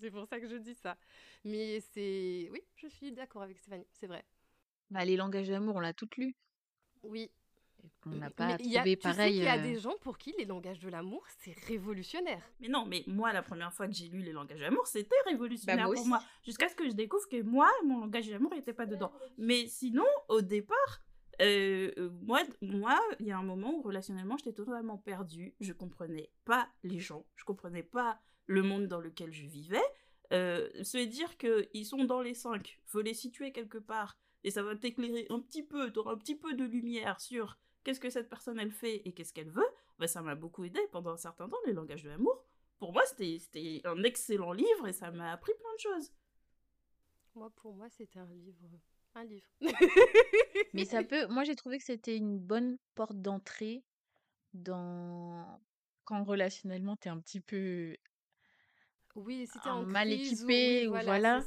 [0.00, 0.96] c'est pour ça que je dis ça.
[1.44, 2.48] Mais c'est...
[2.52, 4.24] Oui, je suis d'accord avec Stéphanie, c'est vrai.
[4.90, 6.36] Bah, les langages d'amour, on l'a toutes lu.
[7.02, 7.30] Oui.
[8.06, 9.36] On n'a pas trouvé pareil.
[9.36, 12.42] Il y a des euh gens pour qui les langages de l'amour, c'est révolutionnaire.
[12.60, 15.16] Mais non, mais moi, la première fois que j'ai lu les langages de l'amour, c'était
[15.24, 16.22] bah, révolutionnaire pour moi.
[16.44, 19.12] Jusqu'à ce que je découvre que moi, mon langage de l'amour n'était pas dedans.
[19.36, 21.02] Mais sinon, au départ,
[21.40, 25.54] euh, euh, moi, moi, il y a un moment où relationnellement, j'étais totalement perdue.
[25.60, 27.26] Je comprenais pas les gens.
[27.36, 29.82] Je comprenais pas le monde dans lequel je vivais.
[30.30, 34.76] se dire qu'ils sont dans les cinq, faut les situer quelque part, et ça va
[34.76, 38.28] t'éclairer un petit peu, tu auras un petit peu de lumière sur qu'est-ce que cette
[38.28, 39.66] personne elle fait et qu'est-ce qu'elle veut,
[39.98, 42.44] bah, ça m'a beaucoup aidé pendant un certain temps, les langages de l'amour.
[42.78, 46.12] Pour moi, c'était un excellent livre et ça m'a appris plein de choses.
[47.34, 48.68] Moi, pour moi, c'était un livre.
[49.14, 49.48] Un livre.
[50.74, 51.28] Mais ça peut.
[51.28, 53.82] Moi, j'ai trouvé que c'était une bonne porte d'entrée
[54.52, 55.58] dans.
[56.04, 57.96] Quand relationnellement, t'es un petit peu
[59.14, 61.42] oui, c'était en mal équipé ou voilà,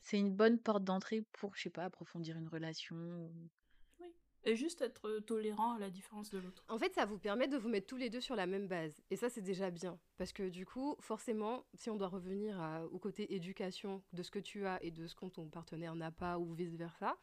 [0.00, 3.30] c'est une bonne porte d'entrée pour, je sais pas, approfondir une relation.
[4.44, 6.64] Et juste être tolérant à la différence de l'autre.
[6.68, 9.00] En fait, ça vous permet de vous mettre tous les deux sur la même base.
[9.10, 9.98] Et ça, c'est déjà bien.
[10.18, 12.58] Parce que du coup, forcément, si on doit revenir
[12.90, 16.10] au côté éducation de ce que tu as et de ce que ton partenaire n'a
[16.10, 17.16] pas ou vice-versa,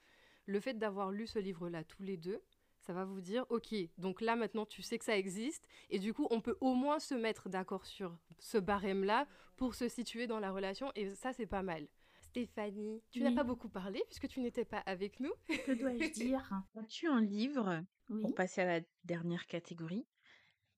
[0.45, 2.41] le fait d'avoir lu ce livre-là tous les deux,
[2.79, 6.13] ça va vous dire, ok, donc là maintenant tu sais que ça existe, et du
[6.13, 9.27] coup on peut au moins se mettre d'accord sur ce barème-là
[9.57, 11.87] pour se situer dans la relation, et ça c'est pas mal.
[12.29, 15.31] Stéphanie, tu n'as pas beaucoup parlé puisque tu n'étais pas avec nous.
[15.65, 16.49] Que dois-je dire?
[16.75, 17.83] As-tu un livre,
[18.21, 20.05] pour passer à la dernière catégorie,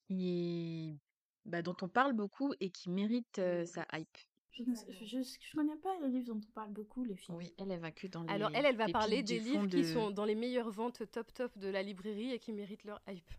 [0.09, 0.97] et
[1.45, 4.17] bah, dont on parle beaucoup et qui mérite euh, sa hype?
[4.53, 7.35] je ne connais pas les livres dont on parle beaucoup, les filles.
[7.35, 8.29] Oui, elle, elle va que dans les.
[8.29, 11.57] Alors, elle, elle va parler des livres qui sont dans les meilleures ventes top top
[11.57, 13.31] de la librairie et qui méritent leur hype.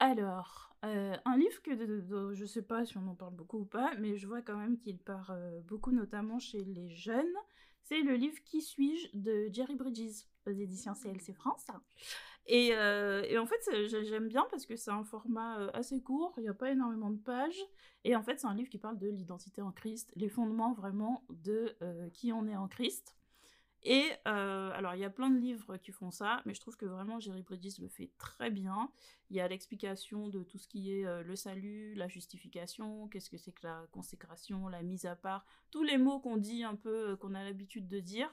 [0.00, 3.64] Alors, euh, un livre que je je sais pas si on en parle beaucoup ou
[3.66, 7.34] pas, mais je vois quand même qu'il part euh, beaucoup, notamment chez les jeunes.
[7.82, 11.66] C'est le livre Qui suis-je de Jerry Bridges aux éditions CLC France.
[12.46, 16.44] Et, euh, et en fait, j'aime bien parce que c'est un format assez court, il
[16.44, 17.60] n'y a pas énormément de pages.
[18.04, 21.24] Et en fait, c'est un livre qui parle de l'identité en Christ, les fondements vraiment
[21.28, 21.76] de
[22.14, 23.19] qui on est en Christ.
[23.82, 26.86] Et alors, il y a plein de livres qui font ça, mais je trouve que
[26.86, 28.90] vraiment Jerry Bridges le fait très bien.
[29.30, 33.38] Il y a l'explication de tout ce qui est le salut, la justification, qu'est-ce que
[33.38, 37.16] c'est que la consécration, la mise à part, tous les mots qu'on dit un peu,
[37.16, 38.30] qu'on a l'habitude de dire.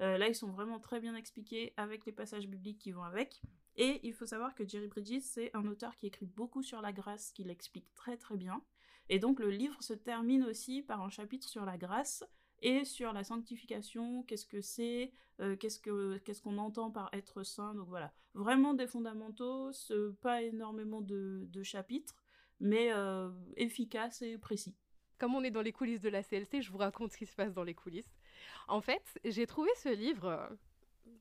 [0.00, 3.42] Euh, là, ils sont vraiment très bien expliqués avec les passages bibliques qui vont avec.
[3.76, 6.92] Et il faut savoir que Jerry Bridges, c'est un auteur qui écrit beaucoup sur la
[6.92, 8.62] grâce, qui l'explique très très bien.
[9.08, 12.24] Et donc le livre se termine aussi par un chapitre sur la grâce
[12.62, 17.74] et sur la sanctification, qu'est-ce que c'est, euh, qu'est-ce qu'on entend par être saint.
[17.74, 19.70] Donc voilà, vraiment des fondamentaux,
[20.20, 22.14] pas énormément de, chapitres,
[22.60, 24.74] mais euh, efficace et précis.
[25.18, 27.34] Comme on est dans les coulisses de la CLC, je vous raconte ce qui se
[27.34, 28.10] passe dans les coulisses.
[28.68, 30.48] En fait, j'ai trouvé ce livre euh,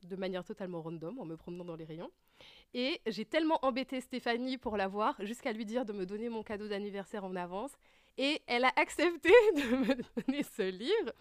[0.04, 2.12] de manière totalement random en me promenant dans les rayons.
[2.74, 6.68] Et j'ai tellement embêté Stéphanie pour l'avoir jusqu'à lui dire de me donner mon cadeau
[6.68, 7.78] d'anniversaire en avance.
[8.20, 11.14] Et elle a accepté de me donner ce livre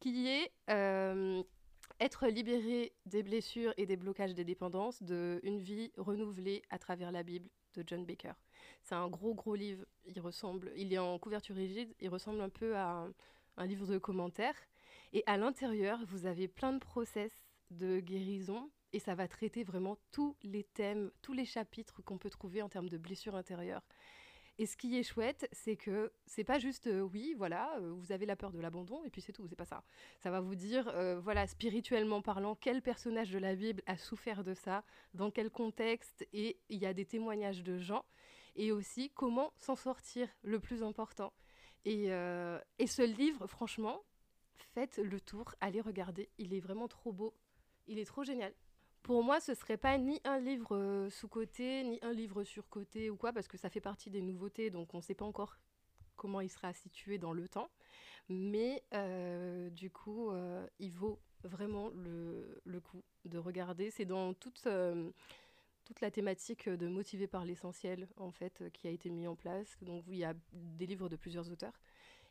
[0.00, 1.42] qui est euh,
[2.00, 7.12] Être libéré des blessures et des blocages des dépendances de Une vie renouvelée à travers
[7.12, 8.32] la Bible de John Baker.
[8.82, 9.84] C'est un gros gros livre.
[10.06, 11.94] Il ressemble, il est en couverture rigide.
[12.00, 13.06] Il ressemble un peu à
[13.58, 14.56] un livre de commentaires.
[15.12, 17.32] Et à l'intérieur, vous avez plein de process
[17.70, 22.30] de guérison et ça va traiter vraiment tous les thèmes, tous les chapitres qu'on peut
[22.30, 23.82] trouver en termes de blessures intérieures.
[24.60, 28.10] Et ce qui est chouette, c'est que c'est pas juste euh, oui, voilà, euh, vous
[28.10, 29.84] avez la peur de l'abandon et puis c'est tout, c'est pas ça.
[30.18, 34.42] Ça va vous dire, euh, voilà, spirituellement parlant, quel personnage de la Bible a souffert
[34.42, 34.82] de ça,
[35.14, 38.04] dans quel contexte, et il y a des témoignages de gens,
[38.56, 41.32] et aussi comment s'en sortir, le plus important.
[41.84, 44.02] Et, et ce livre, franchement,
[44.74, 47.32] faites le tour, allez regarder, il est vraiment trop beau,
[47.86, 48.52] il est trop génial.
[49.02, 53.16] Pour moi, ce serait pas ni un livre euh, sous-côté, ni un livre sur-côté ou
[53.16, 55.56] quoi, parce que ça fait partie des nouveautés, donc on ne sait pas encore
[56.16, 57.70] comment il sera situé dans le temps.
[58.28, 63.90] Mais euh, du coup, euh, il vaut vraiment le, le coup de regarder.
[63.90, 64.68] C'est dans toute,
[65.84, 69.78] toute la thématique de motiver par l'essentiel, en fait, qui a été mis en place.
[69.80, 71.80] Donc, il y a des livres de plusieurs auteurs.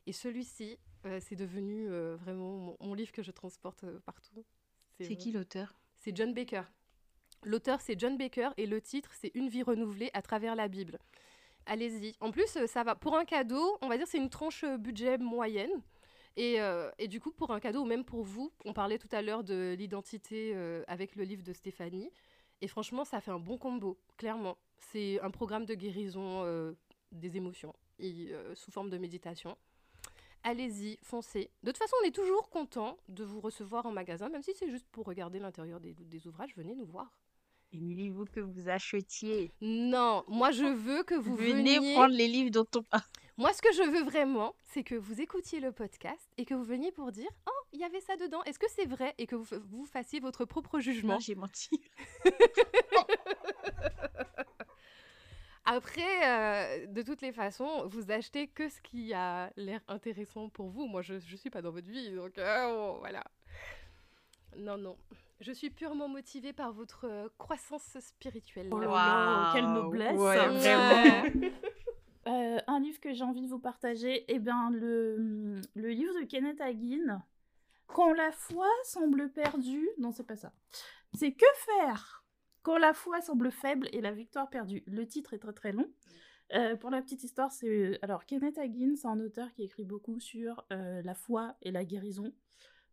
[0.06, 0.78] Et celui-ci,
[1.20, 4.46] c'est devenu vraiment mon, livre que je transporte partout.
[5.00, 5.80] C'est qui l'auteur?
[6.08, 6.62] C'est John Baker.
[7.44, 11.00] L'auteur, c'est John Baker et le titre, c'est Une vie renouvelée à travers la Bible.
[11.66, 12.16] Allez-y.
[12.22, 12.96] En plus, ça va.
[12.96, 15.82] Pour un cadeau, on va dire c'est une tranche budget moyenne.
[16.38, 16.60] Et,
[16.98, 19.44] et, du coup, pour un cadeau, ou même pour vous, on parlait tout à l'heure
[19.44, 20.56] de l'identité
[20.88, 22.10] avec le livre de Stéphanie.
[22.62, 24.58] Et franchement, ça fait un bon combo, clairement.
[24.78, 26.74] C'est un programme de guérison
[27.12, 29.58] des émotions et, sous forme de méditation
[30.44, 31.50] allez-y, foncez.
[31.64, 34.70] De toute façon, on est toujours content de vous recevoir en magasin, même si c'est
[34.70, 37.12] juste pour regarder l'intérieur des, ouvrages, venez nous voir.
[37.74, 41.94] Et voulez-vous que vous achetiez Non, moi je veux que vous venez veniez...
[41.94, 43.04] prendre les livres dont on parle.
[43.40, 46.64] Moi, ce que je veux vraiment, c'est que vous écoutiez le podcast et que vous
[46.64, 48.44] veniez pour dire Oh, il y avait ça dedans.
[48.46, 51.20] Est-ce que c'est vrai Et que vous, vous fassiez votre propre jugement.
[51.20, 51.80] J'ai menti.
[55.70, 60.70] Après, euh, de toutes les façons, vous achetez que ce qui a l'air intéressant pour
[60.70, 60.88] vous.
[60.88, 63.22] Moi, je ne suis pas dans votre vie, donc euh, voilà.
[64.56, 64.96] Non, non.
[65.42, 68.70] Je suis purement motivée par votre euh, croissance spirituelle.
[68.72, 69.52] Oh wow.
[69.54, 70.18] quelle noblesse
[72.26, 76.62] Un livre que j'ai envie de vous partager, eh ben, le, le livre de Kenneth
[76.62, 77.22] Hagin,
[77.88, 79.90] Quand la foi semble perdue.
[79.98, 80.54] Non, c'est pas ça.
[81.14, 82.17] C'est Que faire
[82.68, 84.84] quand la foi semble faible et la victoire perdue.
[84.88, 85.90] Le titre est très très long.
[86.54, 90.20] Euh, pour la petite histoire, c'est alors Kenneth Hagin, c'est un auteur qui écrit beaucoup
[90.20, 92.34] sur euh, la foi et la guérison,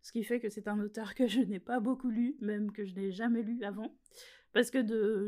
[0.01, 2.85] ce qui fait que c'est un auteur que je n'ai pas beaucoup lu, même que
[2.85, 3.93] je n'ai jamais lu avant,
[4.53, 4.79] parce que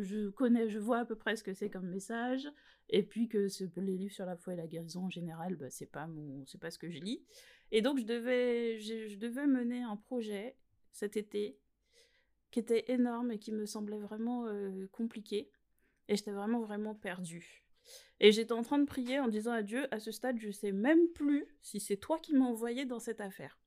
[0.04, 2.48] je connais, je vois à peu près ce que c'est comme message,
[2.88, 3.48] et puis que
[3.80, 6.61] les livres sur la foi et la guérison en général, bah, c'est pas mon, c'est
[6.61, 7.24] pas ce que je lis,
[7.72, 10.56] et donc je devais, je devais mener un projet
[10.92, 11.59] cet été
[12.57, 15.51] qui était énorme et qui me semblait vraiment euh, compliqué.
[16.09, 17.66] Et j'étais vraiment, vraiment perdue.
[18.19, 20.73] Et j'étais en train de prier en disant à Dieu, à ce stade, je sais
[20.73, 23.59] même plus si c'est toi qui m'as envoyé dans cette affaire.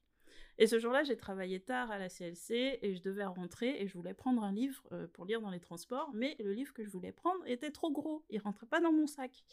[0.57, 3.93] Et ce jour-là, j'ai travaillé tard à la CLC et je devais rentrer et je
[3.93, 6.89] voulais prendre un livre euh, pour lire dans les transports, mais le livre que je
[6.89, 9.43] voulais prendre était trop gros, il rentrait pas dans mon sac.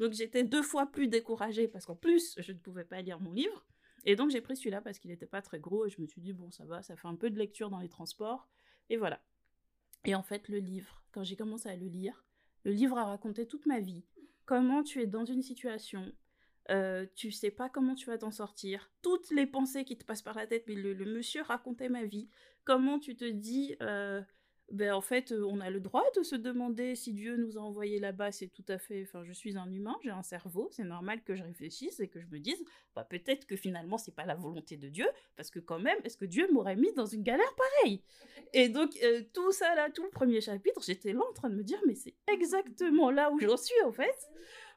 [0.00, 3.32] Donc j'étais deux fois plus découragée parce qu'en plus, je ne pouvais pas lire mon
[3.32, 3.64] livre.
[4.04, 6.20] Et donc j'ai pris celui-là parce qu'il n'était pas très gros et je me suis
[6.20, 8.50] dit, bon, ça va, ça fait un peu de lecture dans les transports.
[8.90, 9.20] Et voilà.
[10.04, 12.24] Et en fait, le livre, quand j'ai commencé à le lire,
[12.64, 14.04] le livre a raconté toute ma vie.
[14.44, 16.12] Comment tu es dans une situation,
[16.70, 20.22] euh, tu sais pas comment tu vas t'en sortir, toutes les pensées qui te passent
[20.22, 22.28] par la tête, mais le, monsieur racontait ma vie.
[22.64, 24.22] Comment tu te dis, euh,
[24.72, 28.00] ben, en fait, on a le droit de se demander si Dieu nous a envoyés
[28.00, 29.02] là-bas, c'est tout à fait...
[29.02, 32.20] Enfin, je suis un humain, j'ai un cerveau, c'est normal que je réfléchisse et que
[32.20, 32.62] je me dise,
[32.96, 35.06] bah, peut-être que finalement, c'est pas la volonté de Dieu,
[35.36, 38.02] parce que quand même, est-ce que Dieu m'aurait mis dans une galère pareille?
[38.54, 38.98] Et donc,
[39.32, 41.94] tout ça là, tout le premier chapitre, j'étais là en train de me dire, mais
[41.94, 44.16] c'est exactement là où j'en suis, en fait.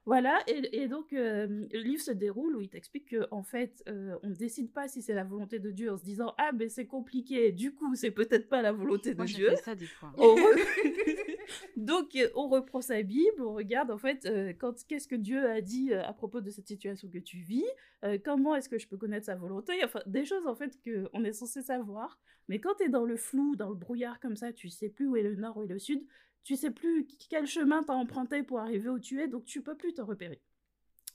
[0.06, 4.36] Voilà, et, donc le livre se déroule où il t'explique qu'en en fait, on ne
[4.36, 7.52] décide pas si c'est la volonté de Dieu en se disant Ah, ben c'est compliqué,
[7.52, 9.56] du coup, c'est peut-être pas la volonté de Dieu.
[9.64, 10.14] ça des fois.
[11.78, 14.30] donc, on reprend sa Bible, on regarde en fait
[14.60, 17.66] quand qu'est-ce que Dieu a dit à propos de cette situation que tu vis,
[18.24, 21.34] comment est-ce que je peux connaître sa volonté, enfin, des choses en fait qu'on est
[21.34, 22.20] censé savoir.
[22.48, 25.08] Mais quand tu es dans le flou, dans le brouillard comme ça, tu sais plus
[25.08, 26.06] où est le nord, où est le sud,
[26.46, 29.76] tu sais plus quel chemin t'as emprunté pour arriver où tu es, donc tu peux
[29.76, 30.42] plus te repérer.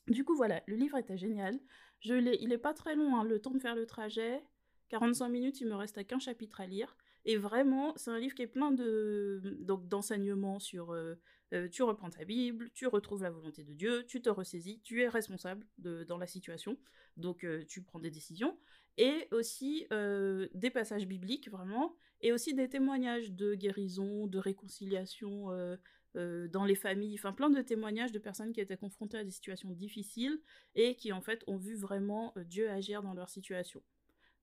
[0.09, 1.59] Du coup, voilà, le livre était génial.
[2.01, 4.43] Je il est pas très long, hein, le temps de faire le trajet.
[4.89, 6.97] 45 minutes, il me reste qu'un chapitre à lire.
[7.25, 11.15] Et vraiment, c'est un livre qui est plein de donc d'enseignements sur euh,
[11.53, 15.03] euh, tu reprends ta Bible, tu retrouves la volonté de Dieu, tu te ressaisis, tu
[15.03, 16.77] es responsable dans la situation,
[17.17, 18.59] donc euh, tu prends des décisions.
[18.99, 25.77] Et aussi des passages bibliques, vraiment, et aussi des témoignages de guérison, de réconciliation euh,
[26.17, 29.31] euh, dans les familles, enfin plein de témoignages de personnes qui étaient confrontées à des
[29.31, 30.41] situations difficiles
[30.75, 33.83] et qui en fait ont vu vraiment Dieu agir dans leur situation.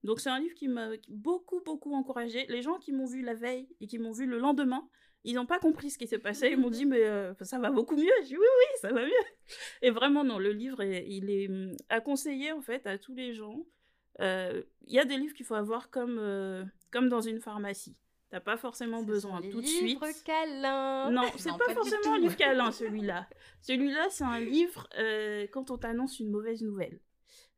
[0.04, 2.46] Donc c'est un livre qui m'a beaucoup beaucoup encouragé.
[2.48, 4.88] Les gens qui m'ont vu la veille et qui m'ont vu le lendemain,
[5.24, 6.50] ils n'ont pas compris ce qui s'est passé.
[6.52, 7.02] Ils m'ont dit mais
[7.42, 8.10] ça va beaucoup mieux.
[8.22, 9.12] J'ai dit oui oui ça va mieux.
[9.82, 13.34] Et vraiment non, le livre il est hum, à conseiller en fait à tous les
[13.34, 13.64] gens
[14.18, 17.96] il euh, y a des livres qu'il faut avoir comme, euh, comme dans une pharmacie.
[18.30, 20.00] T'as pas forcément besoin tout de suite.
[20.24, 21.10] câlin.
[21.10, 23.28] Non, c'est pas, forcément un livre câlin celui-là.
[23.62, 27.00] Celui-là, c'est un livre euh, quand on t'annonce une mauvaise nouvelle.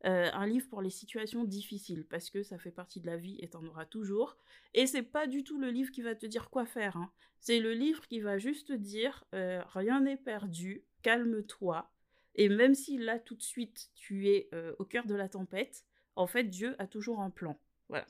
[0.05, 3.49] un livre pour les situations difficiles parce que ça fait partie de la vie et
[3.49, 4.37] t'en auras toujours.
[4.75, 6.97] Et c'est pas du tout le livre qui va te dire quoi faire.
[6.97, 7.11] Hein.
[7.41, 11.91] C'est le livre qui va juste te dire rien n'est perdu, calme-toi.
[12.37, 15.85] Et même si là tout de suite tu es au cœur de la tempête,
[16.17, 17.59] en fait, Dieu a toujours un plan.
[17.89, 18.07] Voilà.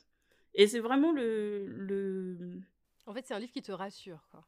[0.55, 2.61] Et c'est vraiment le, le...
[3.07, 4.45] En fait, c'est un livre qui te rassure, quoi.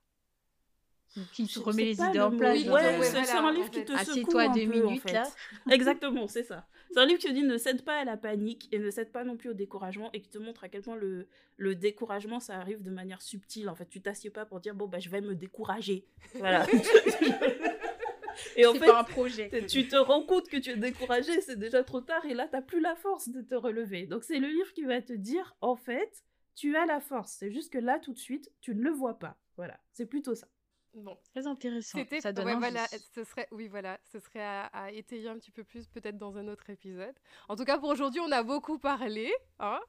[1.35, 2.65] Qui te remet les idées en place.
[2.65, 5.25] ouais, c'est un livre qui te secoue toi deux minutes, là.
[5.71, 6.67] Exactement, c'est ça.
[6.91, 9.13] C'est un livre qui te dit ne cède pas à la panique et ne cède
[9.13, 11.29] pas non plus au découragement et qui te montre à quel point le,
[11.59, 13.69] le découragement, ça arrive de manière subtile.
[13.69, 16.07] En fait, tu t'assieds pas pour dire, bon, bah, je vais me décourager.
[16.37, 16.67] Voilà.
[18.57, 19.51] Et en fait, un projet.
[19.67, 22.57] tu te rends compte que tu es découragé, c'est déjà trop tard, et là, tu
[22.57, 24.07] n'as plus la force de te relever.
[24.07, 26.23] Donc, c'est le livre qui va te dire, en fait,
[26.55, 27.33] tu as la force.
[27.39, 29.39] C'est juste que là, tout de suite, tu ne le vois pas.
[29.57, 30.49] Voilà, c'est plutôt ça.
[30.95, 31.99] Bon, très intéressant.
[32.21, 35.87] Ça donne voilà, ce serait, oui, voilà, ce serait à, étayer un petit peu plus
[35.87, 37.15] peut-être dans un autre épisode.
[37.49, 39.33] En tout cas, pour aujourd'hui, on a beaucoup parlé.
[39.59, 39.81] Hein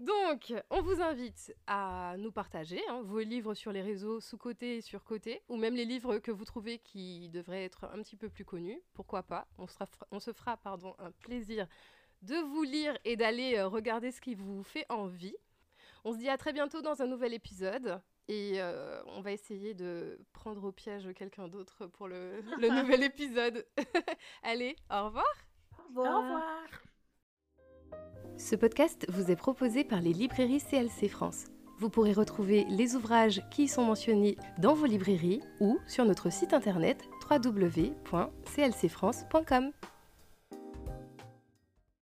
[0.00, 4.80] donc, on vous invite à nous partager hein, vos livres sur les réseaux sous-côté et
[4.80, 8.46] sur-côté, ou même les livres que vous trouvez qui devraient être un petit peu plus
[8.46, 8.80] connus.
[8.94, 9.46] Pourquoi pas?
[9.58, 9.66] On,
[10.18, 11.66] se fera pardon, un plaisir
[12.22, 15.36] de vous lire et d'aller euh, regarder ce qui vous fait envie.
[16.04, 18.00] On se dit à très bientôt dans un nouvel épisode.
[18.26, 23.66] Et euh, on va essayer de prendre au piège quelqu'un d'autre pour le, nouvel épisode.
[24.42, 25.34] Allez, au revoir.
[25.78, 26.14] Au revoir.
[26.14, 26.80] Au revoir.
[28.40, 31.44] Ce podcast vous est proposé par les librairies CLC France.
[31.78, 36.32] Vous pourrez retrouver les ouvrages qui y sont mentionnés dans vos librairies ou sur notre
[36.32, 39.72] site internet www.clcfrance.com.